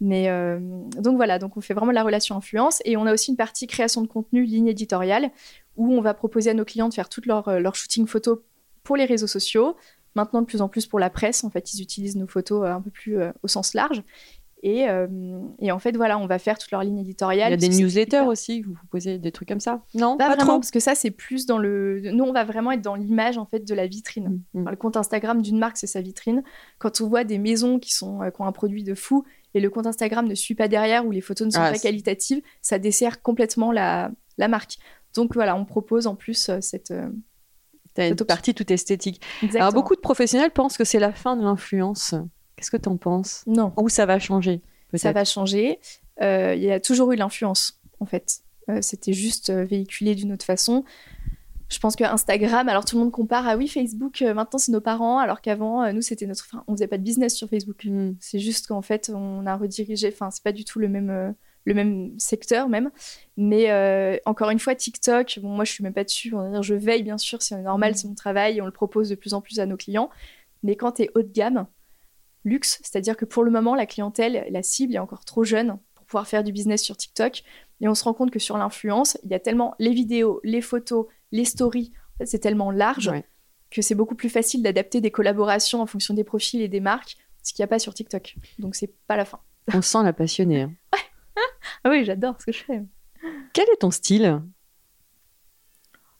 Mais 0.00 0.28
euh, 0.28 0.60
donc 0.96 1.16
voilà, 1.16 1.40
donc 1.40 1.56
on 1.56 1.60
fait 1.60 1.74
vraiment 1.74 1.90
la 1.90 2.04
relation 2.04 2.36
influence 2.36 2.82
et 2.84 2.96
on 2.96 3.06
a 3.06 3.12
aussi 3.12 3.32
une 3.32 3.36
partie 3.36 3.66
création 3.66 4.02
de 4.02 4.06
contenu, 4.06 4.44
ligne 4.44 4.68
éditoriale, 4.68 5.32
où 5.76 5.92
on 5.92 6.02
va 6.02 6.14
proposer 6.14 6.50
à 6.50 6.54
nos 6.54 6.64
clients 6.64 6.88
de 6.88 6.94
faire 6.94 7.08
tout 7.08 7.22
leur, 7.26 7.58
leur 7.58 7.74
shooting 7.74 8.06
photo 8.06 8.44
pour 8.84 8.96
les 8.96 9.06
réseaux 9.06 9.26
sociaux. 9.26 9.76
Maintenant, 10.14 10.42
de 10.42 10.46
plus 10.46 10.62
en 10.62 10.68
plus 10.68 10.86
pour 10.86 10.98
la 10.98 11.10
presse, 11.10 11.44
en 11.44 11.50
fait, 11.50 11.74
ils 11.74 11.82
utilisent 11.82 12.16
nos 12.16 12.26
photos 12.26 12.64
euh, 12.64 12.72
un 12.72 12.80
peu 12.80 12.90
plus 12.90 13.18
euh, 13.18 13.32
au 13.42 13.48
sens 13.48 13.74
large. 13.74 14.02
Et, 14.64 14.88
euh, 14.88 15.08
et, 15.58 15.72
en 15.72 15.80
fait, 15.80 15.96
voilà, 15.96 16.18
on 16.18 16.26
va 16.26 16.38
faire 16.38 16.56
toute 16.56 16.70
leur 16.70 16.84
ligne 16.84 16.98
éditoriale. 16.98 17.52
Il 17.52 17.60
y 17.60 17.66
a 17.66 17.68
des 17.68 17.76
newsletters 17.76 18.20
aussi, 18.20 18.62
vous 18.62 18.74
proposez 18.74 19.18
des 19.18 19.32
trucs 19.32 19.48
comme 19.48 19.60
ça 19.60 19.82
Non, 19.94 20.16
pas, 20.16 20.36
trop. 20.36 20.52
Parce 20.52 20.70
que 20.70 20.78
ça, 20.78 20.94
c'est 20.94 21.10
plus 21.10 21.46
dans 21.46 21.58
le. 21.58 22.00
Nous, 22.12 22.22
on 22.22 22.32
va 22.32 22.44
vraiment 22.44 22.70
être 22.70 22.80
dans 22.80 22.94
l'image 22.94 23.38
en 23.38 23.46
fait 23.46 23.66
de 23.66 23.74
la 23.74 23.88
vitrine. 23.88 24.40
Mm, 24.54 24.62
mm. 24.62 24.70
le 24.70 24.76
compte 24.76 24.96
Instagram 24.96 25.42
d'une 25.42 25.58
marque, 25.58 25.78
c'est 25.78 25.88
sa 25.88 26.00
vitrine. 26.00 26.44
Quand 26.78 27.00
on 27.00 27.08
voit 27.08 27.24
des 27.24 27.38
maisons 27.38 27.80
qui, 27.80 27.92
sont, 27.92 28.22
euh, 28.22 28.30
qui 28.30 28.40
ont 28.40 28.44
un 28.44 28.52
produit 28.52 28.84
de 28.84 28.94
fou 28.94 29.24
et 29.54 29.60
le 29.60 29.68
compte 29.68 29.88
Instagram 29.88 30.28
ne 30.28 30.34
suit 30.36 30.54
pas 30.54 30.68
derrière 30.68 31.04
ou 31.04 31.10
les 31.10 31.20
photos 31.20 31.46
ne 31.46 31.50
sont 31.50 31.60
ah, 31.60 31.72
pas 31.72 31.78
qualitatives, 31.78 32.40
ça 32.60 32.78
dessert 32.78 33.20
complètement 33.20 33.72
la, 33.72 34.12
la, 34.38 34.46
marque. 34.46 34.78
Donc 35.14 35.34
voilà, 35.34 35.56
on 35.56 35.64
propose 35.64 36.06
en 36.06 36.14
plus 36.14 36.48
euh, 36.50 36.58
cette. 36.60 36.94
Cette 37.96 38.24
partie 38.24 38.54
toute 38.54 38.70
esthétique. 38.70 39.20
Alors 39.54 39.72
beaucoup 39.72 39.94
de 39.94 40.00
professionnels 40.00 40.50
pensent 40.50 40.76
que 40.76 40.84
c'est 40.84 40.98
la 40.98 41.12
fin 41.12 41.36
de 41.36 41.42
l'influence. 41.42 42.14
Qu'est-ce 42.56 42.70
que 42.70 42.76
tu 42.76 42.88
en 42.88 42.96
penses? 42.96 43.42
Non. 43.46 43.72
Ou 43.76 43.88
ça 43.88 44.06
va 44.06 44.18
changer 44.18 44.60
Ça 44.94 45.12
va 45.12 45.24
changer. 45.24 45.78
Euh, 46.20 46.54
il 46.54 46.62
y 46.62 46.70
a 46.70 46.80
toujours 46.80 47.12
eu 47.12 47.16
l'influence, 47.16 47.80
en 48.00 48.06
fait. 48.06 48.40
Euh, 48.68 48.78
c'était 48.80 49.12
juste 49.12 49.50
euh, 49.50 49.64
véhiculé 49.64 50.14
d'une 50.14 50.32
autre 50.32 50.44
façon. 50.44 50.84
Je 51.68 51.78
pense 51.78 51.96
que 51.96 52.04
Instagram, 52.04 52.68
alors 52.68 52.84
tout 52.84 52.96
le 52.96 53.02
monde 53.02 53.12
compare 53.12 53.48
à 53.48 53.56
oui, 53.56 53.66
Facebook, 53.66 54.20
maintenant 54.20 54.58
c'est 54.58 54.72
nos 54.72 54.82
parents, 54.82 55.18
alors 55.18 55.40
qu'avant, 55.40 55.90
nous, 55.92 56.02
c'était 56.02 56.26
notre. 56.26 56.44
Enfin, 56.46 56.62
on 56.68 56.74
faisait 56.74 56.86
pas 56.86 56.98
de 56.98 57.02
business 57.02 57.34
sur 57.34 57.48
Facebook. 57.48 57.84
Hmm. 57.84 58.12
C'est 58.20 58.38
juste 58.38 58.66
qu'en 58.66 58.82
fait, 58.82 59.10
on 59.12 59.46
a 59.46 59.56
redirigé. 59.56 60.10
Enfin, 60.12 60.30
c'est 60.30 60.44
pas 60.44 60.52
du 60.52 60.64
tout 60.64 60.78
le 60.78 60.88
même. 60.88 61.34
Le 61.64 61.74
même 61.74 62.18
secteur 62.18 62.68
même. 62.68 62.90
Mais 63.36 64.20
encore 64.26 64.50
une 64.50 64.58
fois, 64.58 64.74
TikTok, 64.74 65.38
bon, 65.42 65.50
moi 65.50 65.64
je 65.64 65.72
suis 65.72 65.84
même 65.84 65.94
pas 65.94 66.04
dessus. 66.04 66.34
On 66.34 66.42
va 66.42 66.50
dire, 66.50 66.62
je 66.62 66.74
veille 66.74 67.02
bien 67.02 67.18
sûr, 67.18 67.42
c'est 67.42 67.56
normal, 67.58 67.96
c'est 67.96 68.08
mon 68.08 68.14
travail, 68.14 68.60
on 68.60 68.66
le 68.66 68.72
propose 68.72 69.08
de 69.08 69.14
plus 69.14 69.34
en 69.34 69.40
plus 69.40 69.60
à 69.60 69.66
nos 69.66 69.76
clients. 69.76 70.10
Mais 70.62 70.76
quand 70.76 70.92
tu 70.92 71.02
es 71.02 71.10
haut 71.14 71.22
de 71.22 71.32
gamme, 71.32 71.66
luxe, 72.44 72.80
c'est-à-dire 72.82 73.16
que 73.16 73.24
pour 73.24 73.44
le 73.44 73.50
moment, 73.50 73.74
la 73.74 73.86
clientèle, 73.86 74.46
la 74.50 74.62
cible 74.62 74.94
est 74.94 74.98
encore 74.98 75.24
trop 75.24 75.44
jeune 75.44 75.78
pour 75.94 76.06
pouvoir 76.06 76.26
faire 76.26 76.44
du 76.44 76.52
business 76.52 76.82
sur 76.82 76.96
TikTok. 76.96 77.42
Et 77.80 77.88
on 77.88 77.94
se 77.94 78.04
rend 78.04 78.14
compte 78.14 78.30
que 78.30 78.38
sur 78.38 78.56
l'influence, 78.56 79.18
il 79.24 79.30
y 79.30 79.34
a 79.34 79.40
tellement 79.40 79.74
les 79.78 79.92
vidéos, 79.92 80.40
les 80.44 80.60
photos, 80.60 81.06
les 81.32 81.44
stories, 81.44 81.92
c'est 82.24 82.38
tellement 82.38 82.70
large 82.70 83.10
que 83.70 83.82
c'est 83.82 83.94
beaucoup 83.94 84.14
plus 84.14 84.28
facile 84.28 84.62
d'adapter 84.62 85.00
des 85.00 85.10
collaborations 85.10 85.80
en 85.80 85.86
fonction 85.86 86.14
des 86.14 86.24
profils 86.24 86.60
et 86.60 86.68
des 86.68 86.80
marques, 86.80 87.16
ce 87.42 87.52
qu'il 87.52 87.62
n'y 87.62 87.64
a 87.64 87.68
pas 87.68 87.78
sur 87.78 87.94
TikTok. 87.94 88.36
Donc 88.58 88.74
c'est 88.76 88.94
pas 89.06 89.16
la 89.16 89.24
fin. 89.24 89.40
On 89.72 89.82
sent 89.82 90.02
la 90.04 90.12
passionnée. 90.12 90.62
Hein. 90.62 90.74
ah 91.84 91.90
oui, 91.90 92.04
j'adore 92.04 92.40
ce 92.40 92.46
que 92.46 92.52
je 92.52 92.62
fais. 92.62 92.82
Quel 93.52 93.68
est 93.72 93.80
ton 93.80 93.90
style? 93.90 94.40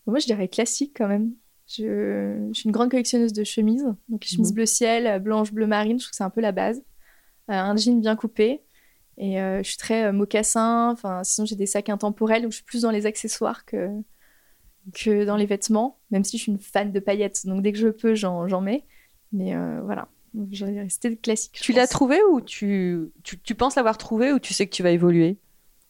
Moi, 0.06 0.18
je 0.18 0.26
dirais 0.26 0.48
classique 0.48 0.94
quand 0.96 1.08
même. 1.08 1.32
Je, 1.68 2.50
suis 2.52 2.64
une 2.64 2.72
grande 2.72 2.90
collectionneuse 2.90 3.32
de 3.32 3.44
chemises, 3.44 3.86
donc 4.08 4.24
chemises 4.24 4.50
mhm. 4.50 4.54
bleu 4.54 4.66
ciel, 4.66 5.22
blanche, 5.22 5.52
bleu 5.52 5.66
marine, 5.66 5.98
je 5.98 6.04
trouve 6.04 6.10
que 6.10 6.16
c'est 6.16 6.24
un 6.24 6.30
peu 6.30 6.40
la 6.40 6.52
base. 6.52 6.82
Euh, 7.50 7.54
un 7.54 7.76
jean 7.76 8.00
bien 8.00 8.16
coupé. 8.16 8.62
Et 9.18 9.40
euh, 9.40 9.62
je 9.62 9.68
suis 9.68 9.78
très 9.78 10.04
euh, 10.04 10.12
mocassin, 10.12 10.90
enfin, 10.90 11.22
sinon 11.22 11.46
j'ai 11.46 11.56
des 11.56 11.66
sacs 11.66 11.88
intemporels, 11.88 12.42
donc 12.42 12.52
je 12.52 12.56
suis 12.56 12.64
plus 12.64 12.82
dans 12.82 12.90
les 12.90 13.06
accessoires 13.06 13.64
que, 13.64 13.88
que 14.94 15.24
dans 15.24 15.36
les 15.36 15.46
vêtements, 15.46 16.00
même 16.10 16.24
si 16.24 16.38
je 16.38 16.42
suis 16.44 16.52
une 16.52 16.58
fan 16.58 16.92
de 16.92 17.00
paillettes, 17.00 17.46
donc 17.46 17.62
dès 17.62 17.72
que 17.72 17.78
je 17.78 17.88
peux, 17.88 18.14
j'en 18.14 18.60
mets. 18.60 18.84
Mais 19.32 19.54
voilà, 19.82 20.08
je 20.50 20.66
vais 20.66 20.80
rester 20.80 21.16
classique. 21.16 21.58
Tu 21.60 21.72
l'as 21.72 21.86
trouvé 21.86 22.18
ou 22.30 22.40
tu, 22.40 23.12
tu, 23.22 23.38
tu 23.38 23.54
penses 23.54 23.76
l'avoir 23.76 23.96
trouvé 23.96 24.32
ou 24.32 24.38
tu 24.38 24.52
sais 24.52 24.66
que 24.66 24.74
tu 24.74 24.82
vas 24.82 24.90
évoluer? 24.90 25.38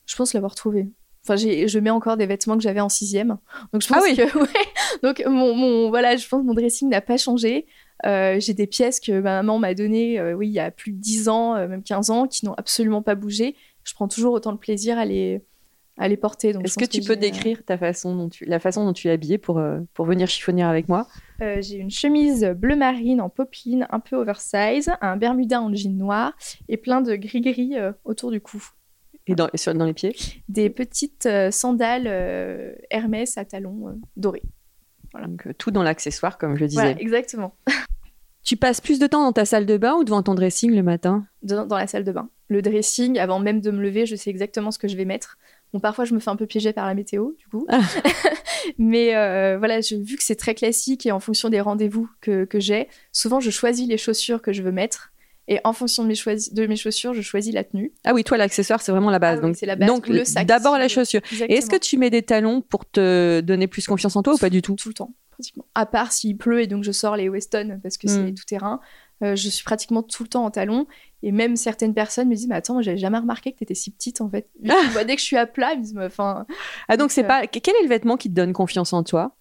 Je 0.07 0.17
pense 0.17 0.35
l'avoir 0.35 0.55
trouvé. 0.55 0.89
Enfin, 1.25 1.37
je 1.37 1.79
mets 1.79 1.91
encore 1.91 2.17
des 2.17 2.27
vêtements 2.27 2.57
que 2.57 2.63
j'avais 2.63 2.81
en 2.81 2.89
sixième. 2.89 3.39
Donc, 3.73 3.83
je 3.83 3.89
pense 3.89 3.99
ah 3.99 4.03
oui. 4.03 4.17
que, 4.17 4.39
ouais. 4.39 4.49
Donc, 5.03 5.23
mon, 5.25 5.55
mon, 5.55 5.89
voilà, 5.89 6.17
je 6.17 6.27
pense 6.27 6.43
que 6.43 6.47
mon 6.47 6.55
dressing 6.55 6.89
n'a 6.89 7.01
pas 7.01 7.17
changé. 7.17 7.67
Euh, 8.05 8.41
j'ai 8.41 8.55
des 8.55 8.67
pièces 8.67 9.01
que 9.01 9.13
ma 9.13 9.37
maman 9.37 9.59
m'a 9.59 9.75
données, 9.75 10.19
euh, 10.19 10.35
oui, 10.35 10.49
il 10.49 10.53
y 10.53 10.59
a 10.59 10.71
plus 10.71 10.93
de 10.93 10.99
10 10.99 11.29
ans, 11.29 11.55
euh, 11.55 11.69
même 11.69 11.83
15 11.83 12.11
ans, 12.11 12.27
qui 12.27 12.45
n'ont 12.45 12.55
absolument 12.55 13.03
pas 13.03 13.15
bougé. 13.15 13.55
Je 13.85 13.95
prends 13.95 14.09
toujours 14.09 14.33
autant 14.33 14.53
de 14.53 14.59
plaisir 14.59 14.99
à 14.99 15.05
les, 15.05 15.41
à 15.99 16.09
les 16.09 16.17
porter. 16.17 16.53
Est-ce 16.65 16.79
que 16.79 16.85
tu 16.85 17.03
peux 17.03 17.17
décrire 17.17 17.65
ta 17.65 17.79
façon 17.79 18.17
dont 18.17 18.29
tu, 18.29 18.45
la 18.45 18.59
façon 18.59 18.85
dont 18.85 18.93
tu 18.93 19.07
es 19.07 19.13
habillée 19.13 19.39
pour, 19.39 19.63
pour 19.95 20.07
venir 20.07 20.29
chiffonner 20.29 20.65
avec 20.65 20.89
moi? 20.89 21.07
J'ai 21.41 21.77
une 21.77 21.91
chemise 21.91 22.45
bleu 22.57 22.77
marine 22.77 23.21
en 23.21 23.29
popeline, 23.29 23.87
un 23.91 23.99
peu 23.99 24.17
oversize, 24.17 24.91
un 25.01 25.17
bermuda 25.17 25.61
en 25.61 25.73
jean 25.75 25.97
noir 25.97 26.33
et 26.69 26.77
plein 26.77 27.01
de 27.01 27.17
gris-gris 27.17 27.75
autour 28.05 28.31
du 28.31 28.41
cou. 28.41 28.65
Et 29.27 29.35
dans, 29.35 29.49
dans 29.75 29.85
les 29.85 29.95
pieds 29.95 30.15
Des 30.49 30.71
petites 30.71 31.27
euh, 31.27 31.51
sandales 31.51 32.07
euh, 32.07 32.75
Hermès 32.91 33.39
à 33.39 33.45
talons 33.45 33.89
euh, 33.89 33.93
dorés. 34.17 34.43
Voilà. 35.13 35.29
Donc 35.29 35.47
tout 35.59 35.71
dans 35.71 35.83
l'accessoire, 35.83 36.39
comme 36.39 36.57
je 36.57 36.65
disais. 36.65 36.81
Voilà, 36.81 37.01
exactement. 37.01 37.55
tu 38.43 38.57
passes 38.57 38.81
plus 38.81 38.99
de 38.99 39.07
temps 39.07 39.23
dans 39.23 39.33
ta 39.33 39.45
salle 39.45 39.67
de 39.67 39.77
bain 39.77 39.95
ou 39.95 40.05
devant 40.05 40.23
ton 40.23 40.35
dressing 40.35 40.75
le 40.75 40.83
matin? 40.83 41.27
Dans, 41.43 41.67
dans, 41.67 41.77
la 41.77 41.87
salle 41.87 42.05
de 42.05 42.13
bain. 42.13 42.31
Le 42.49 42.63
dressing, 42.63 43.19
avant 43.19 43.39
même 43.39 43.61
de 43.61 43.71
me 43.71 43.81
lever, 43.81 44.07
je 44.07 44.17
sais 44.17 44.31
exactement 44.31 44.71
ce 44.71 44.79
que 44.79 44.89
je 44.89 44.97
vais 44.97 45.05
mettre. 45.05 45.39
Bon, 45.73 45.81
parfois, 45.81 46.05
je 46.05 46.15
me 46.15 46.21
fais 46.21 46.31
un 46.31 46.37
peu 46.37 46.47
piéger 46.47 46.73
par 46.73 46.87
la 46.87 46.95
météo, 46.95 47.33
du 47.39 47.47
coup. 47.47 47.67
Ah. 47.69 47.81
Mais 48.79 49.13
voilà, 49.57 49.81
je, 49.81 49.97
vu 49.97 50.17
que 50.17 50.23
c'est 50.23 50.37
très 50.37 50.55
classique 50.55 51.07
et 51.07 51.13
en 51.13 51.21
fonction 51.21 51.49
des 51.49 51.61
rendez-vous 51.61 52.11
que, 52.21 52.45
que 52.45 52.61
j'ai, 52.61 52.89
souvent, 53.11 53.41
je 53.41 53.51
choisis 53.51 53.89
les 53.89 53.97
chaussures 53.97 54.43
que 54.43 54.53
je 54.53 54.63
veux 54.63 54.73
mettre. 54.73 55.12
Et 55.49 55.59
en 55.65 55.73
fonction 55.73 56.05
de 56.05 56.09
mes, 56.09 56.15
de 56.53 56.67
mes 56.67 56.77
chaussures, 56.77 57.15
je 57.15 57.21
choisis 57.21 57.53
la 57.53 57.65
tenue. 57.65 57.93
Ah 58.05 58.15
oui, 58.15 58.23
toi, 58.23 58.37
l'accessoire, 58.37 58.81
c'est 58.81 58.93
vraiment 58.93 59.11
la 59.11 59.19
base. 59.19 59.39
Ah 59.41 59.47
donc, 59.47 59.57
c'est 59.57 59.67
la 59.67 59.77
base. 59.77 59.89
Donc, 59.89 60.07
le 60.07 60.25
sac. 60.25 60.47
D'abord 60.47 60.79
la 60.79 60.89
chaussure. 60.89 61.21
Et 61.49 61.55
est-ce 61.55 61.69
que 61.69 61.77
tu 61.77 61.99
mets 61.99 62.11
des 62.11 62.23
talons 62.23 62.61
pour 62.61 62.89
te 62.89 63.41
donner 63.41 63.67
plus 63.67 63.87
confiance 63.87 64.15
en 64.15 64.23
toi 64.23 64.35
ou 64.35 64.39
pas 64.39 64.51
du 64.51 64.63
tout? 64.63 64.77
Tout 64.77 64.89
le 64.89 64.95
temps, 64.95 65.13
pratiquement. 65.33 65.65
À 65.75 65.87
part 65.87 66.13
s'il 66.13 66.37
pleut 66.37 66.61
et 66.61 66.67
donc 66.67 66.85
je 66.85 66.93
sors 66.93 67.17
les 67.17 67.29
Weston 67.29 67.81
parce 67.83 67.99
que 67.99 68.09
c'est 68.09 68.19
hmm. 68.19 68.35
tout 68.35 68.45
terrain. 68.45 68.81
Euh, 69.23 69.37
je 69.37 69.49
suis 69.49 69.65
pratiquement 69.65 70.03
tout 70.03 70.23
le 70.25 70.29
temps 70.29 70.45
en 70.45 70.51
talons. 70.51 70.87
Et 71.23 71.31
même 71.31 71.57
certaines 71.57 71.95
personnes 71.95 72.29
me 72.29 72.35
disent 72.35 72.49
Mais 72.49 72.57
attends, 72.57 72.83
j'avais 72.83 72.99
jamais 72.99 73.19
remarqué 73.19 73.53
que 73.53 73.59
tu 73.59 73.65
étais 73.65 73.75
si 73.75 73.91
petite 73.91 74.21
en 74.21 74.29
fait. 74.29 74.49
Ah. 74.69 75.05
dès 75.05 75.15
que 75.15 75.21
je 75.21 75.27
suis 75.27 75.37
à 75.37 75.47
plat, 75.47 75.73
ils 75.75 75.79
me 75.79 75.85
disent 75.85 75.99
enfin, 75.99 76.47
Ah, 76.89 76.97
donc, 76.97 77.11
c'est 77.11 77.25
euh, 77.25 77.29
pas. 77.29 77.47
Quel 77.47 77.75
est 77.77 77.83
le 77.83 77.89
vêtement 77.89 78.17
qui 78.17 78.29
te 78.29 78.35
donne 78.35 78.53
confiance 78.53 78.93
en 78.93 79.03
toi? 79.03 79.37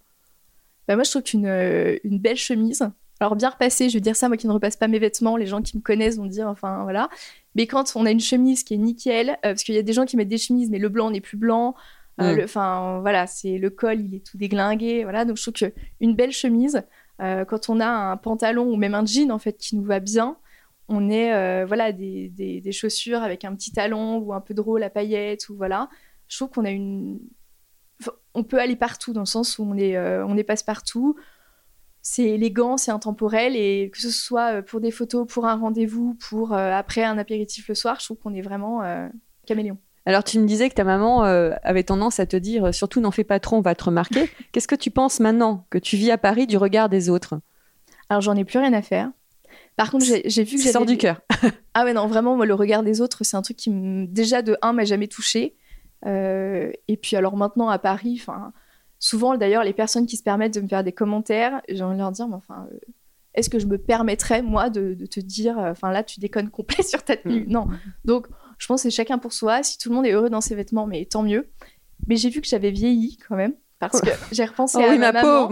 Bah, 0.88 0.96
Moi, 0.96 1.04
je 1.04 1.10
trouve 1.10 1.24
qu'une 1.24 1.48
euh, 1.48 1.98
une 2.04 2.20
belle 2.20 2.38
chemise, 2.38 2.88
alors 3.22 3.36
bien 3.36 3.50
repasser, 3.50 3.90
je 3.90 3.98
veux 3.98 4.02
dire 4.02 4.16
ça, 4.16 4.28
moi 4.30 4.38
qui 4.38 4.48
ne 4.48 4.52
repasse 4.52 4.76
pas 4.76 4.88
mes 4.88 4.98
vêtements, 4.98 5.38
les 5.38 5.46
gens 5.46 5.62
qui 5.62 5.78
me 5.78 5.82
connaissent 5.82 6.18
vont 6.18 6.26
dire, 6.26 6.48
enfin 6.48 6.82
voilà. 6.82 7.08
Mais 7.54 7.68
quand 7.68 7.94
on 7.96 8.08
a 8.08 8.12
une 8.12 8.20
chemise 8.20 8.64
qui 8.64 8.74
est 8.74 8.78
nickel, 8.78 9.30
euh, 9.30 9.36
parce 9.42 9.64
qu'il 9.64 9.76
y 9.76 9.78
a 9.78 9.84
des 9.84 9.94
gens 9.94 10.06
qui 10.06 10.18
mettent 10.18 10.28
des 10.28 10.40
chemises, 10.40 10.72
mais 10.72 10.80
le 10.80 10.90
blanc 10.90 11.12
n'est 11.12 11.22
plus 11.22 11.38
blanc. 11.38 11.76
Euh, 12.20 12.44
enfin 12.44 13.00
voilà, 13.02 13.28
c'est 13.28 13.58
le 13.58 13.70
col, 13.70 14.02
il 14.02 14.16
est 14.16 14.26
tout 14.26 14.38
déglingué, 14.38 15.04
voilà. 15.04 15.26
Donc 15.26 15.38
je 15.38 15.44
trouve 15.44 15.54
que 15.54 15.74
une 16.00 16.16
belle 16.16 16.32
chemise, 16.32 16.84
euh, 17.22 17.46
quand 17.46 17.70
on 17.70 17.80
a 17.80 17.88
un 17.88 18.18
pantalon 18.18 18.66
ou 18.66 18.76
même 18.76 18.96
un 18.96 19.06
jean 19.06 19.32
en 19.32 19.40
fait 19.40 19.54
qui 19.54 19.76
nous 19.76 19.84
va 19.84 20.00
bien, 20.00 20.38
on 20.88 21.10
est 21.10 21.64
voilà 21.66 21.92
des, 21.92 22.30
des, 22.30 22.72
chaussures 22.72 23.22
avec 23.22 23.46
un 23.46 23.56
petit 23.56 23.72
talon 23.72 24.18
ou 24.18 24.34
un 24.34 24.42
peu 24.42 24.54
de 24.56 24.62
rôle 24.62 24.84
à 24.84 24.90
paillettes 24.90 25.48
ou 25.50 25.56
voilà. 25.56 25.90
Je 26.28 26.38
trouve 26.38 26.50
qu'on 26.50 26.66
a 26.66 26.72
une, 26.72 27.20
on 28.34 28.44
peut 28.44 28.60
aller 28.60 28.76
partout 28.76 29.14
dans 29.14 29.22
le 29.22 29.26
sens 29.28 29.60
où 29.60 29.64
on 29.64 29.78
est 29.78 29.98
on 29.98 30.36
est 30.38 30.44
passe 30.44 30.64
partout 30.64 31.16
c'est 32.02 32.24
élégant, 32.24 32.78
c'est 32.78 32.92
intemporel 32.92 33.56
et 33.56 33.90
que 33.92 34.00
ce 34.00 34.10
soit 34.10 34.56
euh, 34.56 34.62
pour 34.62 34.80
des 34.80 34.92
photos, 34.92 35.28
pour 35.28 35.46
un 35.46 35.56
rendez-vous, 35.56 36.16
pour 36.30 36.54
euh, 36.54 36.72
après 36.72 37.04
un 37.04 37.18
apéritif 37.18 37.68
le 37.68 37.76
soir, 37.76 37.98
je 38.00 38.06
trouve 38.06 38.18
qu'on 38.18 38.34
est 38.34 38.42
vraiment 38.42 38.84
euh, 38.84 39.08
caméléon. 39.46 39.78
Alors 40.08 40.24
tu 40.24 40.40
me 40.40 40.48
disais 40.48 40.68
que 40.68 40.74
ta 40.74 40.84
maman 40.84 41.22
avait 41.22 41.84
tendance 41.84 42.20
à 42.20 42.26
te 42.26 42.36
dire 42.36 42.74
surtout 42.74 43.02
n'en 43.02 43.12
fais 43.12 43.24
pas 43.24 43.40
trop, 43.40 43.58
on 43.58 43.62
va 43.62 43.76
te 43.76 43.84
remarquer. 43.84 44.32
Qu'est-ce 44.52 44.68
que 44.68 44.74
tu 44.74 44.90
penses 44.90 45.20
maintenant 45.20 45.68
que 45.70 45.78
tu 45.78 45.96
vis 45.96 46.10
à 46.10 46.18
Paris 46.18 46.48
du 46.48 46.58
regard 46.58 46.90
des 46.90 47.08
autres? 47.08 47.40
Alors 48.10 48.22
j'en 48.22 48.36
ai 48.36 48.44
plus 48.44 48.58
rien 48.58 48.74
à 48.74 48.82
faire. 48.82 49.12
Par 49.76 49.92
contre, 49.92 50.06
j'ai 50.06 50.44
vu 50.44 50.58
que 50.58 50.64
ça 50.64 50.72
sort 50.72 50.88
du 50.88 50.98
cœur. 50.98 51.22
ah 51.76 51.84
ouais 51.84 51.94
non 51.94 52.08
vraiment 52.08 52.36
moi 52.36 52.48
le 52.48 52.56
regard 52.56 52.82
des 52.82 53.00
autres 53.00 53.24
c'est 53.24 53.38
un 53.38 53.44
truc 53.44 53.58
qui 53.58 53.70
déjà 54.08 54.42
de 54.42 54.58
un 54.64 54.74
m'a 54.74 54.86
jamais 54.86 55.08
touché 55.08 55.56
et 56.04 56.98
puis 57.00 57.16
alors 57.16 57.38
maintenant 57.38 57.70
à 57.70 57.78
Paris 57.78 58.18
enfin 58.20 58.54
souvent 59.02 59.36
d'ailleurs 59.36 59.66
les 59.66 59.74
personnes 59.74 60.06
qui 60.06 60.16
se 60.16 60.24
permettent 60.24 60.54
de 60.54 60.62
me 60.62 60.68
faire 60.70 60.86
des 60.86 60.94
commentaires, 60.94 61.62
j'ai 61.68 61.84
envie 61.84 61.96
de 61.96 62.02
leur 62.02 62.12
dire, 62.12 62.28
mais 62.30 62.36
enfin, 62.36 62.68
euh, 62.72 62.78
est-ce 63.34 63.50
que 63.50 63.60
je 63.60 63.66
me 63.66 63.78
permettrais 63.78 64.42
moi 64.42 64.70
de, 64.70 64.94
te 65.06 65.20
dire, 65.20 65.60
euh, 65.60 65.72
enfin 65.72 65.92
là 65.92 66.04
tu 66.04 66.22
déconnes 66.22 66.50
complet 66.52 66.84
sur 66.84 67.04
ta 67.04 67.18
tenue? 67.18 67.46
Non. 67.48 67.68
Donc 68.06 68.28
je 68.60 68.68
pense 68.68 68.84
que 68.84 68.90
c'est 68.90 68.96
chacun 68.96 69.18
pour 69.18 69.34
soi. 69.34 69.64
Si 69.64 69.78
tout 69.78 69.90
le 69.90 69.96
monde 69.96 70.06
est 70.06 70.12
heureux 70.12 70.30
dans 70.30 70.40
ses 70.40 70.56
vêtements, 70.56 70.88
mais 70.88 71.04
tant 71.06 71.24
mieux. 71.24 71.50
Mais 72.08 72.16
j'ai 72.16 72.30
vu 72.30 72.42
que 72.42 72.48
j'avais 72.48 72.72
vieilli 72.72 73.18
quand 73.28 73.36
même 73.36 73.56
parce 73.80 74.00
que 74.02 74.10
j'ai 74.32 74.46
repensé 74.46 74.78
oh 74.80 74.84
à 74.84 74.90
oui, 74.90 75.00
ma, 75.00 75.12
Pauvre, 75.14 75.52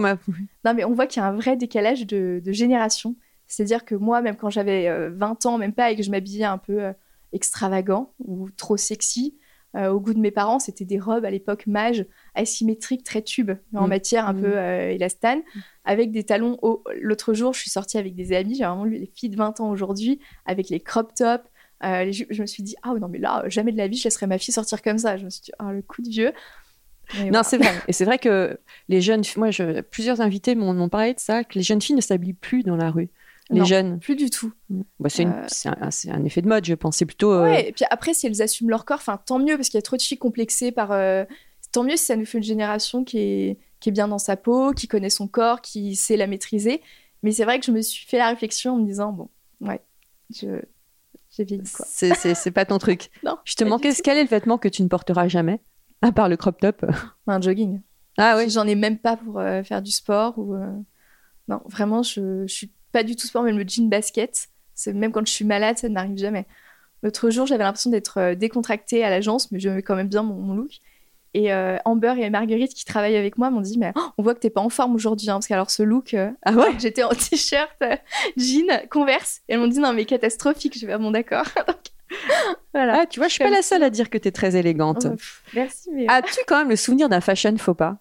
Non 0.64 0.74
mais 0.74 0.84
on 0.84 0.94
voit 0.94 1.06
qu'il 1.06 1.20
y 1.20 1.24
a 1.24 1.28
un 1.28 1.34
vrai 1.34 1.56
décalage 1.56 2.06
de, 2.06 2.40
génération. 2.46 3.16
C'est-à-dire 3.48 3.84
que 3.84 3.96
moi, 3.96 4.22
même 4.22 4.36
quand 4.36 4.48
j'avais 4.48 5.08
20 5.10 5.44
euh, 5.44 5.48
ans, 5.48 5.58
même 5.58 5.72
pas, 5.72 5.90
et 5.90 5.96
que 5.96 6.04
je 6.04 6.10
m'habillais 6.12 6.44
un 6.44 6.58
peu 6.58 6.92
extravagant 7.32 8.12
ou 8.20 8.48
trop 8.50 8.76
sexy, 8.76 9.39
au 9.74 10.00
goût 10.00 10.14
de 10.14 10.18
mes 10.18 10.30
parents, 10.30 10.58
c'était 10.58 10.84
des 10.84 10.98
robes 10.98 11.24
à 11.24 11.30
l'époque 11.30 11.66
mage 11.66 12.04
asymétrique, 12.34 13.04
très 13.04 13.22
tube, 13.22 13.52
en 13.74 13.86
mm. 13.86 13.88
matière 13.88 14.28
un 14.28 14.32
mm. 14.32 14.40
peu 14.40 14.58
euh, 14.58 14.90
élastane, 14.90 15.42
avec 15.84 16.10
des 16.10 16.24
talons 16.24 16.58
hauts. 16.62 16.82
L'autre 17.00 17.34
jour, 17.34 17.52
je 17.52 17.60
suis 17.60 17.70
sortie 17.70 17.98
avec 17.98 18.14
des 18.14 18.32
amis, 18.32 18.56
j'ai 18.56 18.64
vraiment 18.64 18.84
lu 18.84 18.98
les 18.98 19.10
filles 19.14 19.30
de 19.30 19.36
20 19.36 19.60
ans 19.60 19.70
aujourd'hui, 19.70 20.18
avec 20.46 20.70
les 20.70 20.80
crop 20.80 21.14
tops, 21.14 21.44
euh, 21.82 22.12
je 22.12 22.42
me 22.42 22.46
suis 22.46 22.62
dit, 22.62 22.76
ah 22.82 22.92
non, 23.00 23.08
mais 23.08 23.18
là, 23.18 23.44
jamais 23.46 23.72
de 23.72 23.78
la 23.78 23.88
vie, 23.88 23.96
je 23.96 24.04
laisserai 24.04 24.26
ma 24.26 24.38
fille 24.38 24.52
sortir 24.52 24.82
comme 24.82 24.98
ça. 24.98 25.16
Je 25.16 25.24
me 25.24 25.30
suis 25.30 25.42
dit, 25.42 25.52
ah, 25.58 25.72
le 25.72 25.82
coup 25.82 26.02
de 26.02 26.10
vieux. 26.10 26.32
non, 27.32 27.42
c'est 27.42 27.58
vrai. 27.58 27.72
Et 27.88 27.92
c'est 27.92 28.04
vrai 28.04 28.18
que 28.18 28.58
les 28.88 29.00
jeunes, 29.00 29.22
moi, 29.36 29.50
je, 29.50 29.80
plusieurs 29.80 30.20
invités 30.20 30.54
m'ont 30.54 30.88
parlé 30.88 31.14
de 31.14 31.20
ça, 31.20 31.44
que 31.44 31.54
les 31.54 31.62
jeunes 31.62 31.80
filles 31.80 31.96
ne 31.96 32.00
s'habillent 32.00 32.34
plus 32.34 32.62
dans 32.62 32.76
la 32.76 32.90
rue. 32.90 33.08
Les 33.50 33.60
Non. 33.60 33.64
jeunes 33.66 33.98
Plus 34.00 34.16
du 34.16 34.30
tout. 34.30 34.52
Bah, 34.98 35.08
c'est, 35.08 35.24
une- 35.24 35.30
Euh. 35.32 35.46
c'est 35.90 36.10
un, 36.10 36.24
effet 36.24 36.40
de 36.40 36.48
mode, 36.48 36.64
je 36.64 36.74
pense. 36.74 36.96
C'est 36.98 37.06
plutôt. 37.06 37.32
euh, 37.32 37.42
Ouais, 37.42 37.68
et 37.68 37.72
puis 37.72 37.84
après, 37.90 38.14
si 38.14 38.26
elles 38.26 38.40
assument 38.42 38.70
leur 38.70 38.84
corps, 38.84 38.98
enfin, 38.98 39.18
tant 39.18 39.38
mieux, 39.38 39.56
parce 39.56 39.68
qu'il 39.68 39.76
y 39.78 39.78
a 39.78 39.82
trop 39.82 39.96
de 39.96 40.02
filles 40.02 40.18
complexées 40.18 40.72
par. 40.72 40.92
euh, 40.92 41.24
Tant 41.72 41.84
mieux 41.84 41.96
si 41.96 42.04
ça 42.06 42.16
nous 42.16 42.24
fait 42.26 42.38
une 42.38 42.44
génération 42.44 43.04
qui 43.04 43.18
est, 43.18 43.58
qui 43.78 43.90
est 43.90 43.92
bien 43.92 44.08
dans 44.08 44.18
sa 44.18 44.36
peau, 44.36 44.72
qui 44.72 44.88
connaît 44.88 45.08
son 45.10 45.28
corps, 45.28 45.60
qui 45.60 45.94
sait 45.94 46.16
la 46.16 46.26
maîtriser. 46.26 46.82
Mais 47.22 47.30
c'est 47.30 47.44
vrai 47.44 47.60
que 47.60 47.66
je 47.66 47.70
me 47.70 47.80
suis 47.80 48.06
fait 48.06 48.18
la 48.18 48.28
réflexion 48.28 48.72
en 48.74 48.78
me 48.78 48.86
disant, 48.86 49.12
bon, 49.12 49.28
ouais, 49.60 49.80
je... 50.34 50.60
j'ai 51.30 51.44
vieilli, 51.44 51.62
quoi. 51.72 51.86
c'est, 51.88 52.50
pas 52.50 52.64
ton 52.64 52.78
truc. 52.80 53.10
Non, 53.22 53.36
Justement, 53.44 53.78
qu'est-ce, 53.78 54.02
quel 54.02 54.18
est 54.18 54.22
le 54.24 54.28
vêtement 54.28 54.58
que 54.58 54.66
tu 54.68 54.82
ne 54.82 54.88
porteras 54.88 55.28
jamais 55.28 55.60
À 56.02 56.10
part 56.10 56.28
le 56.28 56.36
crop 56.36 56.58
top? 56.60 56.84
Un 57.28 57.40
jogging. 57.40 57.80
Ah 58.18 58.34
oui. 58.36 58.50
J'en 58.50 58.66
ai 58.66 58.74
même 58.74 58.98
pas 58.98 59.16
pour 59.16 59.38
euh, 59.38 59.62
faire 59.62 59.80
du 59.80 59.92
sport. 59.92 60.38
ou 60.38 60.56
Non, 61.46 61.60
vraiment, 61.66 62.02
je, 62.02 62.46
je 62.48 62.52
suis 62.52 62.72
pas 62.92 63.02
du 63.02 63.16
tout 63.16 63.26
sport, 63.26 63.42
même 63.42 63.58
le 63.58 63.64
jean 63.66 63.88
basket. 63.88 64.48
C'est 64.74 64.92
même 64.92 65.12
quand 65.12 65.26
je 65.26 65.32
suis 65.32 65.44
malade, 65.44 65.78
ça 65.78 65.88
ne 65.88 65.94
m'arrive 65.94 66.16
jamais. 66.16 66.46
L'autre 67.02 67.30
jour, 67.30 67.46
j'avais 67.46 67.64
l'impression 67.64 67.90
d'être 67.90 68.18
euh, 68.18 68.34
décontractée 68.34 69.04
à 69.04 69.10
l'agence, 69.10 69.50
mais 69.52 69.58
j'aimais 69.58 69.82
quand 69.82 69.96
même 69.96 70.08
bien 70.08 70.22
mon, 70.22 70.34
mon 70.34 70.54
look. 70.54 70.80
Et 71.32 71.52
euh, 71.52 71.76
Amber 71.84 72.14
et 72.18 72.28
Marguerite 72.28 72.74
qui 72.74 72.84
travaillent 72.84 73.16
avec 73.16 73.38
moi 73.38 73.50
m'ont 73.50 73.60
dit 73.60 73.78
mais 73.78 73.92
oh, 73.94 74.00
on 74.18 74.22
voit 74.22 74.34
que 74.34 74.40
t'es 74.40 74.50
pas 74.50 74.60
en 74.60 74.68
forme 74.68 74.96
aujourd'hui 74.96 75.30
hein, 75.30 75.34
parce 75.34 75.46
qu'alors 75.46 75.70
ce 75.70 75.84
look 75.84 76.14
euh, 76.14 76.30
Ah 76.42 76.52
ouais 76.54 76.72
j'étais 76.78 77.04
en 77.04 77.10
t-shirt 77.10 77.70
euh, 77.84 77.94
jean 78.36 78.66
Converse 78.90 79.40
et 79.48 79.52
elles 79.52 79.60
m'ont 79.60 79.68
dit 79.68 79.78
non 79.78 79.92
mais 79.92 80.06
catastrophique 80.06 80.76
je 80.76 80.86
vais 80.86 80.94
ah, 80.94 80.98
bon 80.98 81.12
d'accord 81.12 81.46
voilà 82.74 83.02
Ah, 83.02 83.06
tu 83.06 83.20
vois, 83.20 83.28
je 83.28 83.34
suis 83.34 83.44
pas 83.44 83.50
la 83.50 83.62
seule 83.62 83.84
à 83.84 83.90
dire 83.90 84.10
que 84.10 84.18
tu 84.18 84.26
es 84.26 84.32
très 84.32 84.56
élégante. 84.56 85.06
Oh, 85.06 85.10
pff, 85.10 85.44
merci 85.54 85.90
mais 85.92 86.06
As-tu 86.08 86.40
quand 86.48 86.58
même 86.58 86.70
le 86.70 86.74
souvenir 86.74 87.08
d'un 87.08 87.20
fashion 87.20 87.56
faux 87.58 87.74
pas? 87.74 87.98